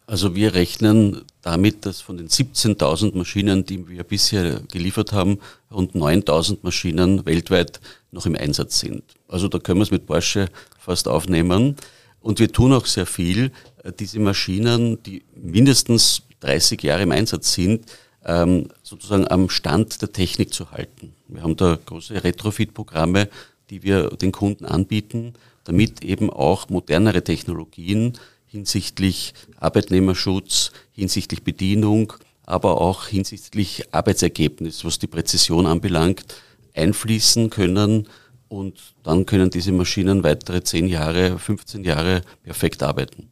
Also 0.05 0.35
wir 0.35 0.53
rechnen 0.53 1.21
damit, 1.41 1.85
dass 1.85 2.01
von 2.01 2.17
den 2.17 2.27
17.000 2.27 3.17
Maschinen, 3.17 3.65
die 3.65 3.87
wir 3.87 4.03
bisher 4.03 4.59
geliefert 4.69 5.13
haben, 5.13 5.39
rund 5.71 5.95
9.000 5.95 6.57
Maschinen 6.61 7.25
weltweit 7.25 7.79
noch 8.11 8.25
im 8.25 8.35
Einsatz 8.35 8.79
sind. 8.79 9.03
Also 9.29 9.47
da 9.47 9.57
können 9.57 9.79
wir 9.79 9.83
es 9.83 9.91
mit 9.91 10.07
Porsche 10.07 10.49
fast 10.77 11.07
aufnehmen. 11.07 11.77
Und 12.19 12.39
wir 12.39 12.51
tun 12.51 12.73
auch 12.73 12.85
sehr 12.85 13.05
viel, 13.05 13.53
äh, 13.83 13.93
diese 13.97 14.19
Maschinen, 14.19 15.01
die 15.03 15.23
mindestens 15.41 16.23
30 16.41 16.83
Jahre 16.83 17.03
im 17.03 17.13
Einsatz 17.13 17.53
sind, 17.53 17.85
ähm, 18.27 18.67
sozusagen 18.83 19.27
am 19.27 19.49
Stand 19.49 20.01
der 20.01 20.11
Technik 20.11 20.53
zu 20.53 20.71
halten. 20.71 21.13
Wir 21.27 21.41
haben 21.41 21.55
da 21.55 21.79
große 21.83 22.23
Retrofit-Programme, 22.23 23.29
die 23.69 23.83
wir 23.83 24.09
den 24.09 24.31
Kunden 24.31 24.65
anbieten, 24.65 25.33
damit 25.63 26.03
eben 26.03 26.29
auch 26.29 26.69
modernere 26.69 27.23
Technologien 27.23 28.13
hinsichtlich 28.45 29.33
Arbeitnehmerschutz, 29.59 30.71
hinsichtlich 30.91 31.43
Bedienung, 31.43 32.13
aber 32.45 32.79
auch 32.79 33.07
hinsichtlich 33.07 33.93
Arbeitsergebnis, 33.93 34.85
was 34.85 34.99
die 34.99 35.07
Präzision 35.07 35.65
anbelangt, 35.65 36.25
einfließen 36.73 37.49
können 37.49 38.07
und 38.49 38.79
dann 39.03 39.25
können 39.25 39.49
diese 39.49 39.71
Maschinen 39.71 40.23
weitere 40.23 40.63
10 40.63 40.87
Jahre, 40.87 41.39
15 41.39 41.83
Jahre 41.83 42.21
perfekt 42.43 42.83
arbeiten. 42.83 43.29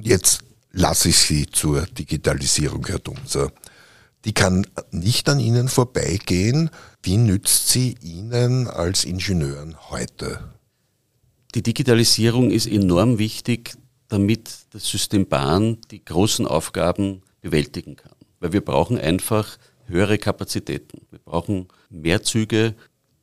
Jetzt 0.00 0.40
lasse 0.72 1.10
ich 1.10 1.18
Sie 1.18 1.46
zur 1.46 1.82
Digitalisierung, 1.86 2.84
Herr 2.86 2.98
Dumser. 2.98 3.52
Die 4.24 4.34
kann 4.34 4.66
nicht 4.90 5.28
an 5.28 5.40
Ihnen 5.40 5.68
vorbeigehen. 5.68 6.70
Wie 7.02 7.16
nützt 7.16 7.68
sie 7.68 7.96
Ihnen 8.02 8.66
als 8.66 9.04
Ingenieuren 9.04 9.76
heute? 9.90 10.52
Die 11.54 11.62
Digitalisierung 11.62 12.50
ist 12.50 12.66
enorm 12.66 13.18
wichtig, 13.18 13.74
damit 14.08 14.50
das 14.70 14.88
System 14.88 15.26
Bahn 15.26 15.78
die 15.90 16.04
großen 16.04 16.46
Aufgaben 16.46 17.22
bewältigen 17.40 17.96
kann. 17.96 18.12
Weil 18.40 18.52
wir 18.52 18.64
brauchen 18.64 18.98
einfach 18.98 19.58
höhere 19.86 20.18
Kapazitäten. 20.18 21.06
Wir 21.10 21.20
brauchen 21.20 21.68
mehr 21.88 22.22
Züge, 22.22 22.74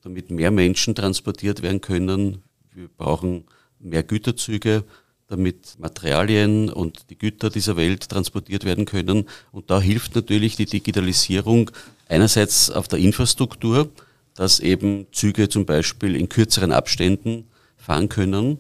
damit 0.02 0.32
mehr 0.32 0.52
Menschen 0.52 0.96
transportiert 0.96 1.62
werden 1.62 1.82
können. 1.82 2.44
Wir 2.74 2.88
brauchen 2.88 3.46
mehr 3.80 4.04
Güterzüge, 4.04 4.84
damit 5.28 5.78
Materialien 5.80 6.70
und 6.70 7.10
die 7.10 7.18
Güter 7.18 7.50
dieser 7.50 7.78
Welt 7.78 8.10
transportiert 8.10 8.64
werden 8.64 8.86
können. 8.86 9.28
Und 9.52 9.70
da 9.72 9.82
hilft 9.82 10.16
natürlich 10.16 10.56
die 10.56 10.66
Digitalisierung 10.66 11.72
einerseits 12.08 12.70
auf 12.70 12.88
der 12.88 13.00
Infrastruktur, 13.00 13.90
dass 14.36 14.60
eben 14.60 15.08
Züge 15.12 15.50
zum 15.50 15.66
Beispiel 15.66 16.16
in 16.16 16.30
kürzeren 16.30 16.72
Abständen 16.72 17.48
fahren 17.78 18.10
können. 18.10 18.60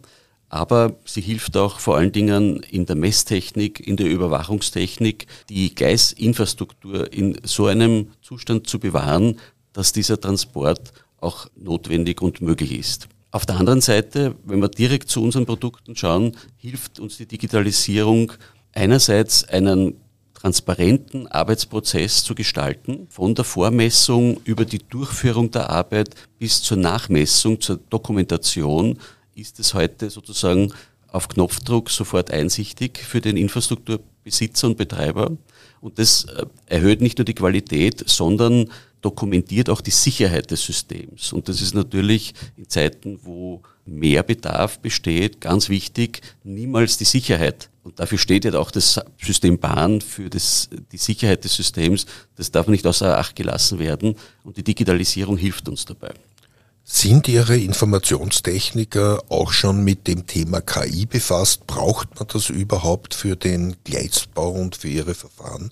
Aber 0.50 0.95
sie 1.05 1.22
hilft 1.22 1.57
auch 1.57 1.79
vor 1.79 1.98
allen 1.98 2.12
Dingen 2.12 2.63
in 2.63 2.86
der 2.86 2.95
Messtechnik, 2.95 3.86
in 3.86 3.98
der 3.98 4.07
Überwachungstechnik, 4.07 5.27
die 5.50 5.75
Gleisinfrastruktur 5.75 7.12
in 7.12 7.38
so 7.43 7.65
einem 7.65 8.12
Zustand 8.22 8.67
zu 8.67 8.79
bewahren, 8.79 9.39
dass 9.74 9.91
dieser 9.91 10.19
Transport 10.19 10.93
auch 11.19 11.48
notwendig 11.55 12.22
und 12.22 12.41
möglich 12.41 12.77
ist. 12.77 13.10
Auf 13.36 13.46
der 13.46 13.58
anderen 13.58 13.82
Seite, 13.82 14.34
wenn 14.46 14.62
wir 14.62 14.70
direkt 14.70 15.10
zu 15.10 15.22
unseren 15.22 15.46
Produkten 15.46 15.94
schauen, 15.98 16.38
hilft 16.56 17.01
uns 17.01 17.18
die 17.18 17.25
Digitalisierung 17.25 18.32
einerseits 18.72 19.44
einen 19.44 20.00
transparenten 20.36 21.27
Arbeitsprozess 21.27 22.24
zu 22.24 22.34
gestalten, 22.34 23.08
von 23.10 23.36
der 23.36 23.44
Vormessung 23.44 24.39
über 24.46 24.63
die 24.63 24.77
Durchführung 24.77 25.51
der 25.51 25.70
Arbeit 25.70 26.15
bis 26.39 26.62
zur 26.62 26.77
Nachmessung, 26.77 27.60
zur 27.60 27.82
Dokumentation, 27.89 29.00
ist 29.36 29.60
es 29.60 29.74
heute 29.74 30.10
sozusagen 30.10 30.72
auf 31.10 31.27
Knopfdruck 31.27 31.89
sofort 31.89 32.32
einsichtig 32.32 33.00
für 33.00 33.20
den 33.20 33.36
Infrastrukturbesitzer 33.36 34.68
und 34.68 34.77
Betreiber. 34.77 35.32
Und 35.82 36.00
das 36.00 36.24
äh, 36.24 36.46
erhöht 36.68 37.01
nicht 37.01 37.18
nur 37.18 37.25
die 37.25 37.36
Qualität, 37.36 38.01
sondern 38.08 38.72
dokumentiert 39.02 39.70
auch 39.70 39.82
die 39.82 39.92
Sicherheit 39.92 40.52
des 40.52 40.64
Systems. 40.64 41.32
Und 41.34 41.48
das 41.48 41.62
ist 41.62 41.75
natürlich 41.75 42.34
in 42.58 42.68
Zeiten, 42.68 43.20
wo 43.24 43.62
mehr 43.86 44.24
Bedarf 44.24 44.80
besteht, 44.80 45.42
ganz 45.42 45.70
wichtig, 45.70 46.22
niemals 46.44 46.98
die 46.98 47.06
Sicherheit. 47.06 47.70
Und 47.84 48.00
dafür 48.00 48.18
steht 48.18 48.46
ja 48.46 48.56
auch 48.56 48.72
das 48.72 49.00
System 49.22 49.60
Bahn 49.60 50.02
für 50.02 50.30
das, 50.30 50.70
die 50.92 50.98
Sicherheit 50.98 51.44
des 51.44 51.56
Systems. 51.56 52.08
Das 52.36 52.52
darf 52.52 52.68
nicht 52.68 52.88
außer 52.88 53.18
Acht 53.18 53.36
gelassen 53.36 53.78
werden. 53.78 54.16
Und 54.44 54.58
die 54.58 54.64
Digitalisierung 54.64 55.38
hilft 55.38 55.70
uns 55.70 55.86
dabei. 55.86 56.14
Sind 56.84 57.28
Ihre 57.28 57.58
Informationstechniker 57.58 59.24
auch 59.30 59.52
schon 59.52 59.84
mit 59.84 60.08
dem 60.08 60.28
Thema 60.28 60.62
KI 60.62 61.06
befasst? 61.06 61.66
Braucht 61.66 62.16
man 62.20 62.28
das 62.28 62.50
überhaupt 62.50 63.16
für 63.16 63.36
den 63.36 63.75
Gleisbau 63.84 64.52
und 64.52 64.75
für 64.75 64.88
Ihre 64.88 65.16
Verfahren? 65.16 65.72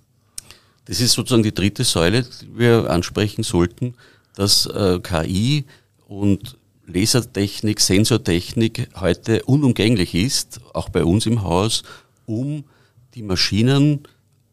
Das 0.86 1.00
ist 1.00 1.14
sozusagen 1.14 1.44
die 1.44 1.54
dritte 1.54 1.84
Säule, 1.84 2.24
die 2.24 2.58
wir 2.58 2.90
ansprechen 2.90 3.44
sollten, 3.44 3.96
dass 4.36 4.66
äh, 4.66 5.00
KI 5.00 5.66
und 6.08 6.58
Lasertechnik, 6.86 7.80
Sensortechnik 7.80 8.90
heute 9.00 9.44
unumgänglich 9.44 10.14
ist, 10.16 10.60
auch 10.74 10.90
bei 10.90 11.04
uns 11.04 11.26
im 11.26 11.44
Haus, 11.44 11.84
um 12.26 12.66
die 13.16 13.24
Maschinen 13.24 14.02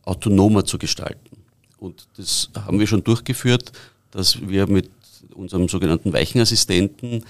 autonomer 0.05 0.65
zu 0.65 0.79
gestalten. 0.79 1.39
Und 1.79 2.07
das 2.17 2.51
haben 2.55 2.79
wir 2.79 2.87
schon 2.87 3.03
durchgeführt, 3.03 3.73
dass 4.11 4.49
wir 4.49 4.67
mit 4.67 4.91
unserem 5.35 5.69
sogenannten 5.69 6.13
Weichenassistenten 6.13 7.25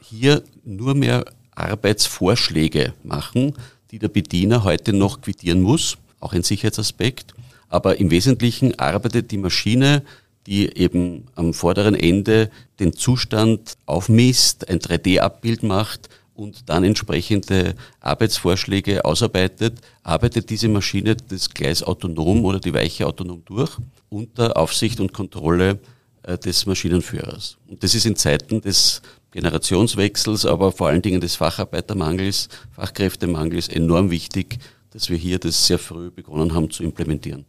hier 0.00 0.42
nur 0.64 0.94
mehr 0.94 1.24
Arbeitsvorschläge 1.54 2.94
machen, 3.02 3.54
die 3.90 3.98
der 3.98 4.08
Bediener 4.08 4.64
heute 4.64 4.92
noch 4.92 5.20
quittieren 5.20 5.60
muss, 5.60 5.96
auch 6.20 6.32
ein 6.32 6.42
Sicherheitsaspekt. 6.42 7.34
Aber 7.68 7.98
im 7.98 8.10
Wesentlichen 8.10 8.78
arbeitet 8.78 9.30
die 9.30 9.38
Maschine, 9.38 10.02
die 10.46 10.76
eben 10.76 11.24
am 11.34 11.52
vorderen 11.52 11.94
Ende 11.94 12.50
den 12.78 12.92
Zustand 12.92 13.76
aufmisst, 13.86 14.68
ein 14.68 14.78
3D-Abbild 14.78 15.62
macht 15.62 16.08
und 16.34 16.68
dann 16.68 16.84
entsprechende 16.84 17.74
Arbeitsvorschläge 18.00 19.04
ausarbeitet, 19.04 19.80
arbeitet 20.02 20.50
diese 20.50 20.68
Maschine 20.68 21.16
das 21.16 21.50
Gleis 21.50 21.82
autonom 21.82 22.44
oder 22.44 22.60
die 22.60 22.74
Weiche 22.74 23.06
autonom 23.06 23.42
durch 23.44 23.76
unter 24.08 24.56
Aufsicht 24.56 25.00
und 25.00 25.12
Kontrolle 25.12 25.80
äh, 26.22 26.38
des 26.38 26.66
Maschinenführers. 26.66 27.56
Und 27.68 27.82
das 27.82 27.94
ist 27.94 28.06
in 28.06 28.16
Zeiten 28.16 28.60
des 28.60 29.02
Generationswechsels, 29.32 30.46
aber 30.46 30.72
vor 30.72 30.88
allen 30.88 31.02
Dingen 31.02 31.20
des 31.20 31.34
Facharbeitermangels, 31.36 32.48
Fachkräftemangels 32.72 33.68
enorm 33.68 34.10
wichtig, 34.10 34.58
dass 34.90 35.10
wir 35.10 35.16
hier 35.16 35.38
das 35.38 35.66
sehr 35.66 35.78
früh 35.78 36.10
begonnen 36.10 36.54
haben 36.54 36.70
zu 36.70 36.82
implementieren. 36.82 37.44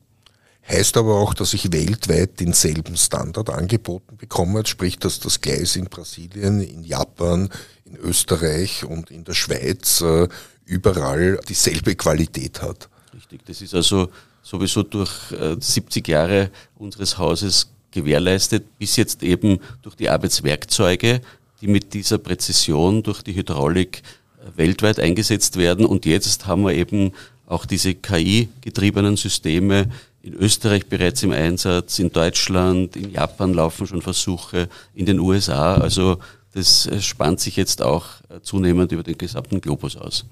Heißt 0.69 0.97
aber 0.97 1.15
auch, 1.15 1.33
dass 1.33 1.53
ich 1.53 1.71
weltweit 1.71 2.41
denselben 2.41 2.97
Standard 2.97 3.49
angeboten 3.49 4.17
bekomme, 4.17 4.65
sprich, 4.65 4.99
dass 4.99 5.19
das 5.19 5.39
Gleis 5.39 5.77
in 5.77 5.85
Brasilien, 5.85 6.61
in 6.61 6.83
Japan, 6.83 7.49
in 7.85 7.95
Österreich 7.95 8.83
und 8.83 9.09
in 9.09 9.23
der 9.23 9.33
Schweiz 9.33 10.01
äh, 10.01 10.27
überall 10.65 11.39
dieselbe 11.47 11.95
Qualität 11.95 12.61
hat. 12.61 12.89
Richtig, 13.13 13.45
das 13.45 13.61
ist 13.61 13.73
also 13.73 14.09
sowieso 14.43 14.83
durch 14.83 15.31
äh, 15.31 15.55
70 15.57 16.05
Jahre 16.05 16.51
unseres 16.77 17.17
Hauses 17.17 17.69
gewährleistet, 17.91 18.77
bis 18.77 18.97
jetzt 18.97 19.23
eben 19.23 19.59
durch 19.81 19.95
die 19.95 20.09
Arbeitswerkzeuge, 20.09 21.21
die 21.61 21.67
mit 21.67 21.93
dieser 21.93 22.17
Präzision 22.17 23.03
durch 23.03 23.21
die 23.21 23.35
Hydraulik 23.35 24.01
äh, 24.39 24.57
weltweit 24.57 24.99
eingesetzt 24.99 25.55
werden. 25.55 25.85
Und 25.85 26.05
jetzt 26.05 26.45
haben 26.45 26.63
wir 26.63 26.73
eben 26.73 27.13
auch 27.45 27.65
diese 27.65 27.95
KI-getriebenen 27.95 29.15
Systeme 29.15 29.89
in 30.27 30.33
Österreich 30.33 30.87
bereits 30.87 31.23
im 31.23 31.31
Einsatz, 31.31 31.99
in 31.99 32.11
Deutschland, 32.11 32.95
in 32.95 33.11
Japan 33.11 33.53
laufen 33.53 33.87
schon 33.87 34.01
Versuche, 34.01 34.67
in 34.93 35.05
den 35.05 35.19
USA. 35.19 35.75
Also 35.75 36.19
das 36.53 36.85
äh, 36.85 37.01
spannt 37.01 37.39
sich 37.39 37.55
jetzt 37.55 37.81
auch 37.81 38.05
äh, 38.29 38.41
zunehmend 38.41 38.91
über 38.91 39.03
den 39.03 39.17
gesamten 39.17 39.61
Globus 39.61 39.95
aus. 39.95 40.25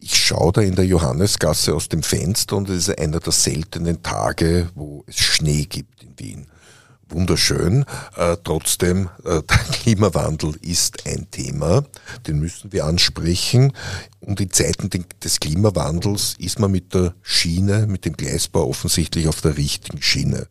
Ich 0.00 0.16
schaue 0.16 0.52
da 0.52 0.60
in 0.60 0.74
der 0.74 0.84
Johannesgasse 0.84 1.74
aus 1.74 1.88
dem 1.88 2.02
Fenster 2.02 2.56
und 2.56 2.68
es 2.68 2.88
ist 2.88 2.98
einer 2.98 3.20
der 3.20 3.32
seltenen 3.32 4.02
Tage, 4.02 4.68
wo 4.74 5.04
es 5.06 5.16
Schnee 5.16 5.64
gibt 5.64 6.02
in 6.02 6.18
Wien 6.18 6.46
wunderschön. 7.08 7.84
Äh, 8.16 8.36
trotzdem, 8.42 9.08
äh, 9.24 9.42
der 9.48 9.58
Klimawandel 9.72 10.56
ist 10.62 11.06
ein 11.06 11.26
Thema, 11.30 11.84
den 12.26 12.38
müssen 12.38 12.72
wir 12.72 12.84
ansprechen. 12.84 13.72
Und 14.20 14.40
in 14.40 14.50
Zeiten 14.50 14.90
des 15.22 15.40
Klimawandels 15.40 16.36
ist 16.38 16.58
man 16.58 16.70
mit 16.70 16.94
der 16.94 17.14
Schiene, 17.22 17.86
mit 17.86 18.04
dem 18.04 18.16
Gleisbau 18.16 18.68
offensichtlich 18.68 19.28
auf 19.28 19.40
der 19.40 19.56
richtigen 19.56 20.02
Schiene. 20.02 20.48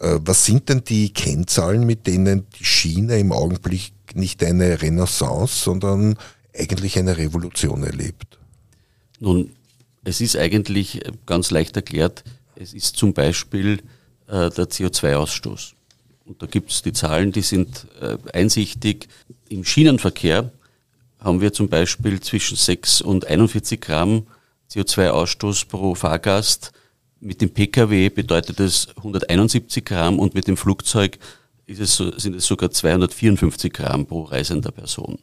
Äh, 0.00 0.18
was 0.20 0.44
sind 0.44 0.68
denn 0.68 0.84
die 0.84 1.12
Kennzahlen, 1.12 1.84
mit 1.86 2.06
denen 2.06 2.46
die 2.58 2.64
Schiene 2.64 3.18
im 3.18 3.32
Augenblick 3.32 3.92
nicht 4.14 4.42
eine 4.44 4.80
Renaissance, 4.80 5.62
sondern 5.62 6.16
eigentlich 6.56 6.98
eine 6.98 7.16
Revolution 7.16 7.82
erlebt? 7.84 8.38
Nun, 9.20 9.50
es 10.04 10.20
ist 10.20 10.36
eigentlich 10.36 11.02
ganz 11.26 11.50
leicht 11.50 11.76
erklärt. 11.76 12.24
Es 12.54 12.72
ist 12.72 12.96
zum 12.96 13.12
Beispiel 13.12 13.82
der 14.28 14.68
CO2-Ausstoß. 14.68 15.72
Und 16.26 16.42
da 16.42 16.46
gibt 16.46 16.70
es 16.70 16.82
die 16.82 16.92
Zahlen, 16.92 17.32
die 17.32 17.42
sind 17.42 17.86
äh, 18.00 18.18
einsichtig. 18.32 19.08
Im 19.48 19.64
Schienenverkehr 19.64 20.52
haben 21.18 21.40
wir 21.40 21.52
zum 21.52 21.68
Beispiel 21.68 22.20
zwischen 22.20 22.56
6 22.56 23.00
und 23.00 23.26
41 23.26 23.80
Gramm 23.80 24.26
CO2-Ausstoß 24.70 25.66
pro 25.66 25.94
Fahrgast. 25.94 26.72
Mit 27.20 27.40
dem 27.40 27.50
Pkw 27.50 28.10
bedeutet 28.10 28.60
es 28.60 28.88
171 28.98 29.84
Gramm 29.84 30.18
und 30.18 30.34
mit 30.34 30.46
dem 30.46 30.56
Flugzeug 30.56 31.18
es 31.66 31.96
sind 31.96 32.34
es 32.34 32.46
sogar 32.46 32.70
254 32.70 33.72
Gramm 33.72 34.06
pro 34.06 34.22
reisender 34.22 34.70
Person. 34.70 35.18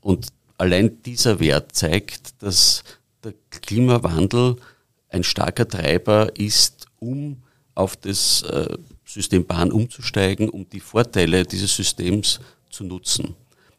Und 0.00 0.28
allein 0.58 1.02
dieser 1.02 1.38
Wert 1.38 1.72
zeigt, 1.72 2.42
dass 2.42 2.82
der 3.22 3.34
Klimawandel 3.50 4.56
ein 5.08 5.22
starker 5.22 5.68
Treiber 5.68 6.36
ist, 6.36 6.86
um 6.98 7.43
auf 7.74 7.96
das 7.96 8.42
äh, 8.42 8.76
System 9.04 9.46
Bahn 9.46 9.72
umzusteigen, 9.72 10.48
um 10.48 10.68
die 10.68 10.80
Vorteile 10.80 11.44
dieses 11.44 11.74
Systems 11.74 12.40
zu 12.70 12.84
nutzen. 12.84 13.34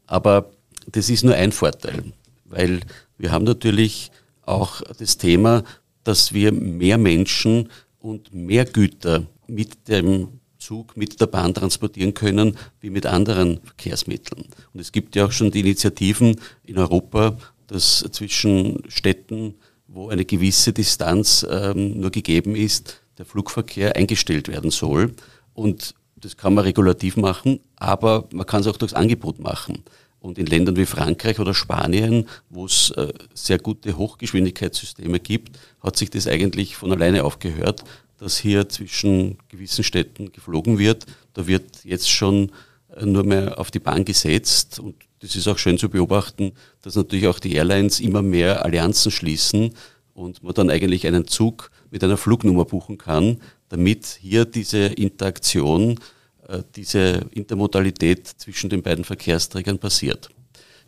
Aber 0.07 0.51
das 0.91 1.09
ist 1.09 1.23
nur 1.23 1.35
ein 1.35 1.51
Vorteil, 1.51 2.13
weil 2.45 2.81
wir 3.17 3.31
haben 3.31 3.45
natürlich 3.45 4.11
auch 4.43 4.81
das 4.99 5.17
Thema, 5.17 5.63
dass 6.03 6.33
wir 6.33 6.51
mehr 6.51 6.97
Menschen 6.97 7.69
und 7.99 8.33
mehr 8.33 8.65
Güter 8.65 9.25
mit 9.47 9.87
dem 9.87 10.39
Zug, 10.59 10.95
mit 10.97 11.19
der 11.19 11.27
Bahn 11.27 11.53
transportieren 11.53 12.13
können, 12.13 12.57
wie 12.81 12.89
mit 12.89 13.05
anderen 13.05 13.59
Verkehrsmitteln. 13.63 14.45
Und 14.73 14.79
es 14.79 14.91
gibt 14.91 15.15
ja 15.15 15.25
auch 15.25 15.31
schon 15.31 15.51
die 15.51 15.59
Initiativen 15.59 16.39
in 16.63 16.77
Europa, 16.77 17.37
dass 17.67 18.05
zwischen 18.11 18.83
Städten, 18.87 19.55
wo 19.87 20.09
eine 20.09 20.25
gewisse 20.25 20.73
Distanz 20.73 21.45
ähm, 21.49 21.99
nur 21.99 22.11
gegeben 22.11 22.55
ist, 22.55 23.01
der 23.17 23.25
Flugverkehr 23.25 23.95
eingestellt 23.95 24.47
werden 24.47 24.71
soll. 24.71 25.13
Und 25.53 25.95
das 26.15 26.37
kann 26.37 26.53
man 26.53 26.63
regulativ 26.63 27.17
machen, 27.17 27.59
aber 27.75 28.27
man 28.31 28.45
kann 28.45 28.61
es 28.61 28.67
auch 28.67 28.77
durchs 28.77 28.93
Angebot 28.93 29.39
machen. 29.39 29.83
Und 30.19 30.39
in 30.39 30.47
Ländern 30.47 30.75
wie 30.75 30.87
Frankreich 30.87 31.39
oder 31.39 31.53
Spanien, 31.53 32.27
wo 32.49 32.65
es 32.65 32.89
äh, 32.91 33.13
sehr 33.35 33.59
gute 33.59 33.95
Hochgeschwindigkeitssysteme 33.95 35.19
gibt, 35.19 35.59
hat 35.81 35.97
sich 35.97 36.09
das 36.09 36.27
eigentlich 36.27 36.75
von 36.75 36.91
alleine 36.91 37.23
aufgehört, 37.23 37.83
dass 38.17 38.37
hier 38.37 38.67
zwischen 38.69 39.37
gewissen 39.49 39.83
Städten 39.83 40.31
geflogen 40.31 40.79
wird. 40.79 41.05
Da 41.33 41.45
wird 41.45 41.83
jetzt 41.83 42.09
schon 42.09 42.51
äh, 42.95 43.05
nur 43.05 43.23
mehr 43.23 43.59
auf 43.59 43.69
die 43.69 43.79
Bahn 43.79 44.03
gesetzt. 44.03 44.79
Und 44.79 44.95
das 45.19 45.35
ist 45.35 45.47
auch 45.47 45.59
schön 45.59 45.77
zu 45.77 45.89
beobachten, 45.89 46.53
dass 46.81 46.95
natürlich 46.95 47.27
auch 47.27 47.39
die 47.39 47.53
Airlines 47.53 47.99
immer 47.99 48.23
mehr 48.23 48.65
Allianzen 48.65 49.11
schließen 49.11 49.75
und 50.15 50.41
man 50.41 50.53
dann 50.53 50.69
eigentlich 50.71 51.05
einen 51.05 51.27
Zug 51.27 51.69
mit 51.91 52.03
einer 52.03 52.17
Flugnummer 52.17 52.65
buchen 52.65 52.97
kann, 52.97 53.41
damit 53.69 54.05
hier 54.21 54.45
diese 54.45 54.85
Interaktion, 54.85 55.99
äh, 56.47 56.63
diese 56.75 57.27
Intermodalität 57.31 58.25
zwischen 58.25 58.69
den 58.69 58.81
beiden 58.81 59.03
Verkehrsträgern 59.03 59.77
passiert. 59.77 60.29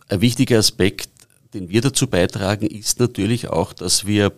Ein 0.08 0.22
wichtiger 0.22 0.58
Aspekt, 0.58 1.10
den 1.54 1.70
wir 1.70 1.82
dazu 1.82 2.08
beitragen, 2.08 2.68
ist 2.68 3.00
natürlich 3.00 3.50
auch, 3.50 3.74
dass 3.74 4.08
wir 4.08 4.32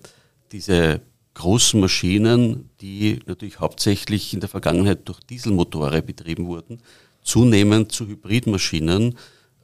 diese 0.52 1.02
großen 1.36 1.80
Maschinen, 1.80 2.70
die 2.82 3.20
natürlich 3.28 3.60
hauptsächlich 3.60 4.34
in 4.34 4.40
der 4.40 4.50
Vergangenheit 4.50 5.08
durch 5.08 5.20
Dieselmotore 5.20 6.02
betrieben 6.02 6.48
wurden, 6.48 6.82
zunehmend 7.22 7.92
zu 7.92 8.08
Hybridmaschinen 8.08 9.16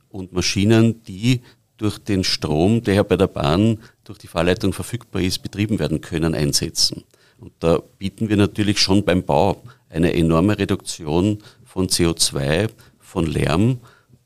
und 0.09 0.33
Maschinen, 0.33 1.03
die 1.03 1.41
durch 1.77 1.99
den 1.99 2.23
Strom, 2.23 2.81
der 2.83 2.95
ja 2.95 3.03
bei 3.03 3.17
der 3.17 3.27
Bahn 3.27 3.79
durch 4.03 4.17
die 4.19 4.27
Fahrleitung 4.27 4.73
verfügbar 4.73 5.21
ist, 5.21 5.39
betrieben 5.39 5.79
werden 5.79 6.01
können, 6.01 6.33
einsetzen. 6.33 7.03
Und 7.39 7.51
da 7.59 7.79
bieten 7.97 8.29
wir 8.29 8.37
natürlich 8.37 8.79
schon 8.79 9.03
beim 9.03 9.23
Bau 9.23 9.61
eine 9.89 10.13
enorme 10.13 10.57
Reduktion 10.57 11.39
von 11.65 11.87
CO2, 11.87 12.69
von 12.99 13.25
Lärm, 13.25 13.79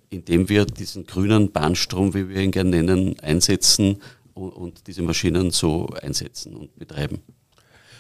indem 0.10 0.50
wir 0.50 0.66
diesen 0.66 1.06
grünen 1.06 1.52
Bahnstrom, 1.52 2.14
wie 2.14 2.30
wir 2.30 2.42
ihn 2.42 2.52
gerne 2.52 2.84
nennen, 2.84 3.20
einsetzen 3.20 4.02
und, 4.34 4.88
diese 4.88 5.02
Maschinen 5.02 5.52
so 5.52 5.88
einsetzen 6.02 6.56
und 6.56 6.78
betreiben. 6.78 7.22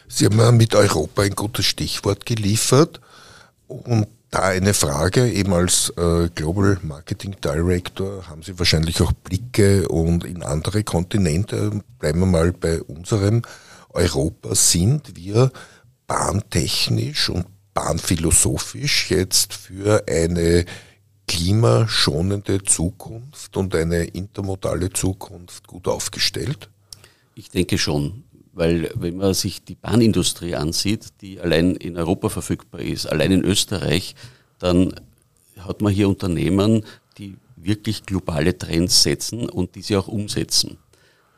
Sie 0.07 0.25
haben 0.25 0.57
mit 0.57 0.73
Europa 0.73 1.21
ein 1.21 1.35
gutes 1.35 1.65
Stichwort 1.65 2.25
geliefert 2.25 2.99
und 3.67 4.07
da 4.31 4.41
eine 4.41 4.73
Frage, 4.73 5.31
eben 5.31 5.53
als 5.53 5.91
äh, 5.97 6.29
Global 6.33 6.77
Marketing 6.83 7.35
Director 7.43 8.27
haben 8.27 8.43
Sie 8.43 8.57
wahrscheinlich 8.59 9.01
auch 9.01 9.11
Blicke 9.11 9.87
und 9.87 10.23
in 10.23 10.43
andere 10.43 10.83
Kontinente. 10.83 11.81
Bleiben 11.97 12.19
wir 12.19 12.25
mal 12.27 12.51
bei 12.51 12.81
unserem 12.83 13.41
Europa. 13.89 14.53
Sind 14.53 15.15
wir 15.15 15.51
bahntechnisch 16.05 17.29
und 17.29 17.45
bahnphilosophisch 17.73 19.09
jetzt 19.09 19.53
für 19.53 20.03
eine 20.07 20.65
klimaschonende 21.27 22.63
Zukunft 22.63 23.57
und 23.57 23.73
eine 23.75 24.03
intermodale 24.03 24.91
Zukunft 24.91 25.67
gut 25.67 25.87
aufgestellt? 25.87 26.69
Ich 27.35 27.49
denke 27.49 27.77
schon. 27.77 28.23
Weil 28.51 28.91
wenn 28.95 29.17
man 29.17 29.33
sich 29.33 29.63
die 29.63 29.75
Bahnindustrie 29.75 30.55
ansieht, 30.55 31.07
die 31.21 31.39
allein 31.39 31.75
in 31.75 31.97
Europa 31.97 32.29
verfügbar 32.29 32.81
ist, 32.81 33.05
allein 33.05 33.31
in 33.31 33.43
Österreich, 33.43 34.15
dann 34.57 34.93
hat 35.59 35.81
man 35.81 35.93
hier 35.93 36.09
Unternehmen, 36.09 36.83
die 37.17 37.35
wirklich 37.55 38.05
globale 38.05 38.57
Trends 38.57 39.03
setzen 39.03 39.49
und 39.49 39.75
diese 39.75 39.99
auch 39.99 40.07
umsetzen. 40.07 40.77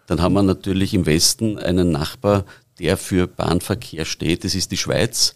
Dann 0.07 0.21
haben 0.21 0.33
wir 0.33 0.43
natürlich 0.43 0.93
im 0.93 1.05
Westen 1.05 1.57
einen 1.57 1.91
Nachbar, 1.91 2.45
der 2.79 2.97
für 2.97 3.27
Bahnverkehr 3.27 4.05
steht. 4.05 4.43
Das 4.43 4.55
ist 4.55 4.71
die 4.71 4.77
Schweiz. 4.77 5.35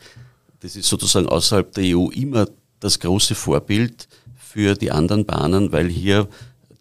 Das 0.62 0.76
ist 0.76 0.88
sozusagen 0.88 1.28
außerhalb 1.28 1.72
der 1.74 1.98
EU 1.98 2.10
immer 2.10 2.48
das 2.80 3.00
große 3.00 3.36
Vorbild 3.36 4.08
für 4.38 4.76
die 4.76 4.92
anderen 4.92 5.26
Bahnen, 5.26 5.72
weil 5.72 5.88
hier 5.88 6.28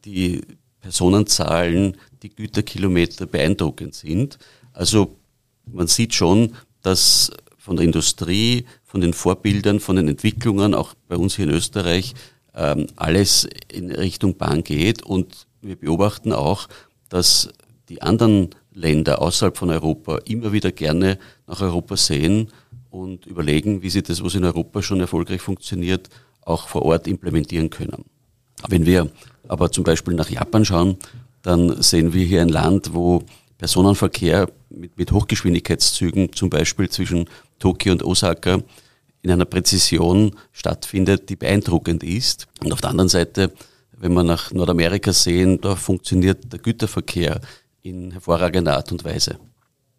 die 0.04 0.42
Personenzahlen, 0.80 1.96
die 2.22 2.30
Güterkilometer 2.30 3.26
beeindruckend 3.26 3.94
sind. 3.94 4.38
Also 4.74 5.16
man 5.64 5.86
sieht 5.86 6.14
schon, 6.14 6.54
dass 6.82 7.30
von 7.56 7.76
der 7.76 7.86
Industrie, 7.86 8.66
von 8.84 9.00
den 9.00 9.14
Vorbildern, 9.14 9.80
von 9.80 9.96
den 9.96 10.08
Entwicklungen, 10.08 10.74
auch 10.74 10.92
bei 11.08 11.16
uns 11.16 11.36
hier 11.36 11.46
in 11.46 11.50
Österreich, 11.50 12.14
ähm, 12.54 12.88
alles 12.96 13.48
in 13.72 13.90
Richtung 13.90 14.36
Bahn 14.36 14.62
geht. 14.62 15.02
Und 15.02 15.46
wir 15.62 15.76
beobachten 15.76 16.32
auch, 16.32 16.68
dass 17.08 17.48
die 17.88 18.02
anderen 18.02 18.50
Länder 18.72 19.22
außerhalb 19.22 19.56
von 19.56 19.70
Europa 19.70 20.18
immer 20.26 20.52
wieder 20.52 20.72
gerne 20.72 21.18
nach 21.46 21.60
Europa 21.60 21.96
sehen 21.96 22.48
und 22.90 23.26
überlegen, 23.26 23.82
wie 23.82 23.90
sie 23.90 24.02
das, 24.02 24.22
was 24.22 24.34
in 24.34 24.44
Europa 24.44 24.82
schon 24.82 25.00
erfolgreich 25.00 25.40
funktioniert, 25.40 26.10
auch 26.42 26.68
vor 26.68 26.82
Ort 26.82 27.06
implementieren 27.06 27.70
können. 27.70 28.04
Wenn 28.68 28.86
wir 28.86 29.10
aber 29.48 29.70
zum 29.70 29.84
Beispiel 29.84 30.14
nach 30.14 30.30
Japan 30.30 30.64
schauen, 30.64 30.96
dann 31.42 31.82
sehen 31.82 32.14
wir 32.14 32.24
hier 32.24 32.42
ein 32.42 32.48
Land, 32.48 32.94
wo 32.94 33.22
Personenverkehr 33.58 34.48
mit, 34.70 34.96
mit 34.98 35.12
Hochgeschwindigkeitszügen, 35.12 36.32
zum 36.32 36.50
Beispiel 36.50 36.88
zwischen 36.88 37.28
Tokio 37.58 37.92
und 37.92 38.04
Osaka, 38.04 38.60
in 39.22 39.30
einer 39.30 39.46
Präzision 39.46 40.36
stattfindet, 40.52 41.30
die 41.30 41.36
beeindruckend 41.36 42.02
ist. 42.02 42.46
Und 42.62 42.72
auf 42.72 42.80
der 42.80 42.90
anderen 42.90 43.08
Seite, 43.08 43.52
wenn 43.92 44.12
wir 44.12 44.22
nach 44.22 44.52
Nordamerika 44.52 45.12
sehen, 45.12 45.60
da 45.60 45.76
funktioniert 45.76 46.52
der 46.52 46.58
Güterverkehr 46.58 47.40
in 47.82 48.10
hervorragender 48.10 48.76
Art 48.76 48.92
und 48.92 49.04
Weise. 49.04 49.38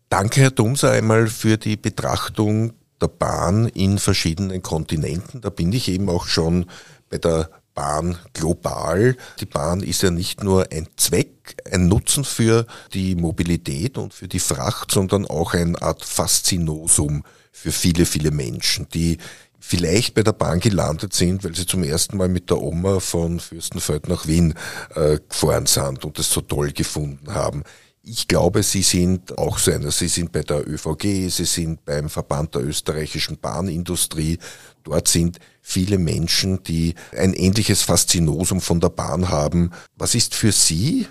Danke, 0.09 0.41
Herr 0.41 0.51
Dumser, 0.51 0.91
einmal 0.91 1.27
für 1.27 1.57
die 1.57 1.75
Betrachtung 1.75 2.73
der 3.01 3.07
Bahn 3.07 3.67
in 3.69 3.97
verschiedenen 3.97 4.61
Kontinenten. 4.61 5.41
Da 5.41 5.49
bin 5.49 5.73
ich 5.73 5.89
eben 5.89 6.07
auch 6.09 6.27
schon 6.27 6.67
bei 7.09 7.17
der 7.17 7.49
Bahn 7.75 8.17
global. 8.33 9.15
Die 9.39 9.45
Bahn 9.45 9.83
ist 9.83 10.01
ja 10.01 10.09
nicht 10.09 10.43
nur 10.43 10.71
ein 10.71 10.88
Zweck, 10.95 11.57
ein 11.69 11.88
Nutzen 11.88 12.23
für 12.23 12.65
die 12.93 13.15
Mobilität 13.15 13.97
und 13.97 14.13
für 14.13 14.27
die 14.27 14.39
Fracht, 14.39 14.91
sondern 14.91 15.27
auch 15.27 15.53
eine 15.53 15.79
Art 15.81 16.03
Faszinosum 16.03 17.23
für 17.51 17.71
viele, 17.71 18.05
viele 18.05 18.31
Menschen, 18.31 18.88
die 18.93 19.17
vielleicht 19.59 20.13
bei 20.13 20.23
der 20.23 20.33
Bahn 20.33 20.59
gelandet 20.59 21.13
sind, 21.13 21.43
weil 21.43 21.55
sie 21.55 21.65
zum 21.65 21.83
ersten 21.83 22.17
Mal 22.17 22.29
mit 22.29 22.49
der 22.49 22.61
Oma 22.61 22.99
von 22.99 23.39
Fürstenfeld 23.39 24.07
nach 24.07 24.27
Wien 24.27 24.53
äh, 24.95 25.19
gefahren 25.27 25.65
sind 25.65 26.05
und 26.05 26.19
es 26.19 26.31
so 26.31 26.41
toll 26.41 26.71
gefunden 26.71 27.33
haben. 27.33 27.63
Ich 28.07 28.27
glaube, 28.27 28.61
Sie 28.61 28.83
sind 28.83 29.35
auch 29.35 29.57
so 29.57 29.71
einer. 29.71 29.89
Sie 29.89 30.07
sind 30.07 30.31
bei 30.31 30.43
der 30.43 30.67
ÖVG, 30.67 31.27
Sie 31.29 31.45
sind 31.45 31.85
beim 31.85 32.07
Verband 32.07 32.53
der 32.53 32.63
österreichischen 32.63 33.39
Bahnindustrie. 33.39 34.37
Dort 34.83 35.07
sind 35.07 35.39
viele 35.59 35.97
Menschen, 35.97 36.61
die 36.61 36.93
ein 37.17 37.33
ähnliches 37.33 37.81
Faszinosum 37.81 38.61
von 38.61 38.79
der 38.79 38.89
Bahn 38.89 39.29
haben. 39.29 39.71
Was 39.95 40.13
ist 40.13 40.35
für 40.35 40.51
Sie 40.51 41.07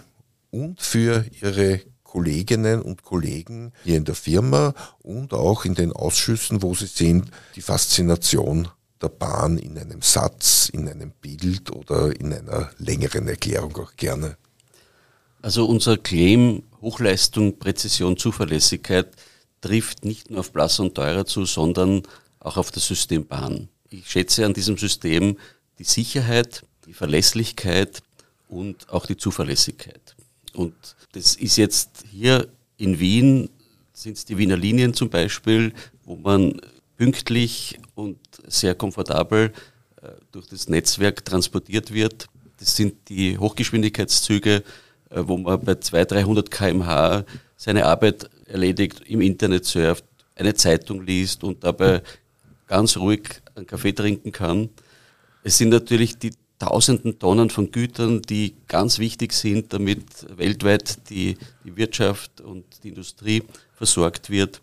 und 0.53 0.81
für 0.81 1.27
Ihre 1.43 1.81
Kolleginnen 2.05 2.81
und 2.81 3.03
Kollegen 3.03 3.73
hier 3.83 3.97
in 3.97 4.05
der 4.05 4.15
Firma 4.15 4.73
und 5.03 5.35
auch 5.35 5.65
in 5.65 5.75
den 5.75 5.93
Ausschüssen, 5.93 6.63
wo 6.63 6.77
Sie 6.77 6.87
sind, 6.87 7.29
die 7.57 7.61
Faszination 7.61 8.69
der 9.03 9.09
Bahn 9.09 9.59
in 9.59 9.77
einem 9.77 10.01
Satz, 10.01 10.71
in 10.73 10.89
einem 10.89 11.11
Bild 11.11 11.73
oder 11.73 12.15
in 12.21 12.33
einer 12.33 12.71
längeren 12.79 13.27
Erklärung 13.27 13.77
auch 13.79 13.97
gerne? 13.97 14.37
Also 15.43 15.67
unser 15.67 15.99
Claim 15.99 16.63
Hochleistung, 16.85 17.59
Präzision, 17.59 18.17
Zuverlässigkeit 18.17 19.09
trifft 19.63 20.05
nicht 20.05 20.31
nur 20.31 20.41
auf 20.41 20.53
Blass 20.53 20.79
und 20.79 20.95
Teurer 20.95 21.25
zu, 21.25 21.47
sondern 21.47 22.03
auch 22.41 22.59
auf 22.59 22.71
das 22.71 22.87
System 22.87 23.27
Bahn. 23.27 23.69
Ich 23.89 24.11
schätze 24.11 24.45
an 24.45 24.53
diesem 24.53 24.77
System 24.77 25.39
die 25.79 25.85
Sicherheit, 25.85 26.63
die 26.87 26.93
Verlässlichkeit 26.93 28.03
und 28.49 28.91
auch 28.91 29.07
die 29.07 29.17
Zuverlässigkeit. 29.17 30.15
Und 30.53 30.75
das 31.13 31.37
ist 31.37 31.57
jetzt 31.57 32.05
hier 32.11 32.49
in 32.77 33.01
Wien, 33.01 33.49
sind 33.95 34.19
es 34.19 34.27
die 34.27 34.37
Wiener 34.37 34.59
Linien 34.59 34.93
zum 34.93 35.09
Beispiel, 35.09 35.73
wo 36.05 36.17
man 36.17 36.61
pünktlich 36.99 37.79
und 37.95 38.19
sehr 38.47 38.75
komfortabel 38.75 39.53
äh, 40.03 40.09
durch 40.33 40.49
das 40.49 40.69
Netzwerk 40.69 41.25
transportiert 41.25 41.95
wird. 41.95 42.27
Das 42.59 42.77
sind 42.77 43.09
die 43.09 43.39
Hochgeschwindigkeitszüge, 43.39 44.63
wo 45.15 45.37
man 45.37 45.61
bei 45.61 45.77
200, 45.77 46.11
300 46.13 46.51
kmh 46.51 47.25
seine 47.57 47.87
Arbeit 47.87 48.29
erledigt, 48.47 49.03
im 49.07 49.21
Internet 49.21 49.65
surft, 49.65 50.05
eine 50.37 50.55
Zeitung 50.55 51.05
liest 51.05 51.45
und 51.45 51.65
dabei 51.65 52.03
ganz 52.67 52.97
ruhig 52.97 53.43
einen 53.55 53.67
Kaffee 53.67 53.93
trinken 53.93 54.33
kann. 54.33 54.71
Es 55.43 55.59
sind 55.59 55.69
natürlich 55.69 56.19
die 56.19 56.33
tausenden 56.59 57.19
Tonnen 57.19 57.51
von 57.51 57.71
Gütern, 57.71 58.23
die 58.23 58.55
ganz 58.69 58.99
wichtig 58.99 59.33
sind, 59.33 59.73
damit 59.73 60.05
weltweit 60.37 61.11
die, 61.11 61.37
die 61.65 61.77
Wirtschaft 61.77 62.41
und 62.41 62.65
die 62.83 62.89
Industrie 62.89 63.43
versorgt 63.75 64.31
wird. 64.31 64.61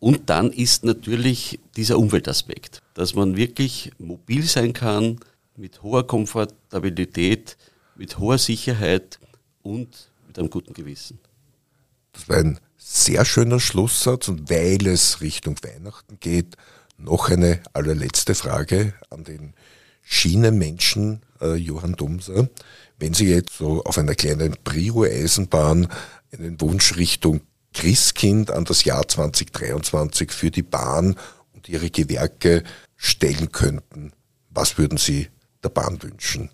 Und 0.00 0.28
dann 0.28 0.50
ist 0.52 0.84
natürlich 0.84 1.60
dieser 1.76 1.98
Umweltaspekt, 1.98 2.82
dass 2.94 3.14
man 3.14 3.36
wirklich 3.36 3.92
mobil 3.98 4.42
sein 4.42 4.72
kann, 4.72 5.18
mit 5.56 5.82
hoher 5.82 6.06
Komfortabilität, 6.06 7.56
mit 7.96 8.18
hoher 8.18 8.38
Sicherheit 8.38 9.18
und 9.64 10.10
mit 10.28 10.38
einem 10.38 10.50
guten 10.50 10.72
Gewissen. 10.72 11.18
Das 12.12 12.28
war 12.28 12.36
ein 12.36 12.60
sehr 12.78 13.24
schöner 13.24 13.58
Schlusssatz 13.58 14.28
und 14.28 14.48
weil 14.48 14.86
es 14.86 15.20
Richtung 15.20 15.56
Weihnachten 15.64 16.18
geht, 16.20 16.56
noch 16.96 17.28
eine 17.28 17.60
allerletzte 17.72 18.36
Frage 18.36 18.94
an 19.10 19.24
den 19.24 19.54
Schienenmenschen 20.02 21.22
äh, 21.40 21.54
Johann 21.54 21.94
Dumser. 21.94 22.48
Wenn 22.98 23.14
Sie 23.14 23.28
jetzt 23.28 23.56
so 23.58 23.82
auf 23.82 23.98
einer 23.98 24.14
kleinen 24.14 24.56
Prio-Eisenbahn 24.62 25.88
einen 26.30 26.60
Wunsch 26.60 26.96
Richtung 26.96 27.40
Christkind 27.72 28.52
an 28.52 28.64
das 28.64 28.84
Jahr 28.84 29.08
2023 29.08 30.30
für 30.30 30.52
die 30.52 30.62
Bahn 30.62 31.16
und 31.52 31.68
ihre 31.68 31.90
Gewerke 31.90 32.62
stellen 32.96 33.50
könnten, 33.50 34.12
was 34.50 34.78
würden 34.78 34.98
Sie 34.98 35.28
der 35.64 35.70
Bahn 35.70 36.00
wünschen? 36.02 36.50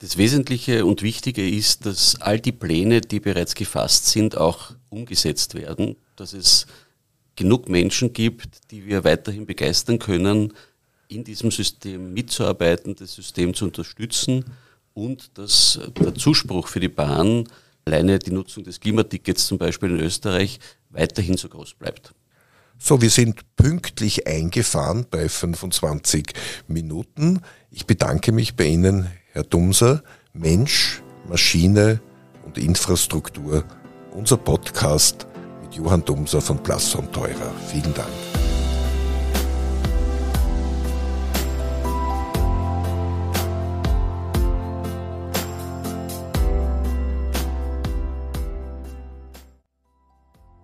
Das 0.00 0.16
Wesentliche 0.16 0.86
und 0.86 1.02
Wichtige 1.02 1.46
ist, 1.46 1.84
dass 1.84 2.18
all 2.22 2.40
die 2.40 2.52
Pläne, 2.52 3.02
die 3.02 3.20
bereits 3.20 3.54
gefasst 3.54 4.06
sind, 4.06 4.34
auch 4.34 4.72
umgesetzt 4.88 5.54
werden, 5.54 5.94
dass 6.16 6.32
es 6.32 6.66
genug 7.36 7.68
Menschen 7.68 8.14
gibt, 8.14 8.70
die 8.70 8.86
wir 8.86 9.04
weiterhin 9.04 9.44
begeistern 9.44 9.98
können, 9.98 10.54
in 11.08 11.22
diesem 11.22 11.50
System 11.50 12.14
mitzuarbeiten, 12.14 12.96
das 12.96 13.12
System 13.12 13.52
zu 13.52 13.66
unterstützen 13.66 14.46
und 14.94 15.36
dass 15.36 15.78
der 16.00 16.14
Zuspruch 16.14 16.68
für 16.68 16.80
die 16.80 16.88
Bahn, 16.88 17.46
alleine 17.84 18.18
die 18.18 18.30
Nutzung 18.30 18.64
des 18.64 18.80
Klimatickets 18.80 19.48
zum 19.48 19.58
Beispiel 19.58 19.90
in 19.90 20.00
Österreich, 20.00 20.60
weiterhin 20.88 21.36
so 21.36 21.50
groß 21.50 21.74
bleibt. 21.74 22.14
So, 22.78 23.02
wir 23.02 23.10
sind 23.10 23.42
pünktlich 23.54 24.26
eingefahren 24.26 25.04
bei 25.10 25.28
25 25.28 26.32
Minuten. 26.68 27.42
Ich 27.70 27.84
bedanke 27.84 28.32
mich 28.32 28.56
bei 28.56 28.64
Ihnen, 28.64 29.06
Herr 29.32 29.44
Dumser, 29.44 30.02
Mensch, 30.32 31.02
Maschine 31.28 32.00
und 32.44 32.58
Infrastruktur, 32.58 33.64
unser 34.12 34.36
Podcast 34.36 35.26
mit 35.62 35.74
Johann 35.74 36.04
Dumser 36.04 36.40
von 36.40 36.60
Plasson 36.62 37.10
Teurer. 37.12 37.52
Vielen 37.70 37.94
Dank. 37.94 38.29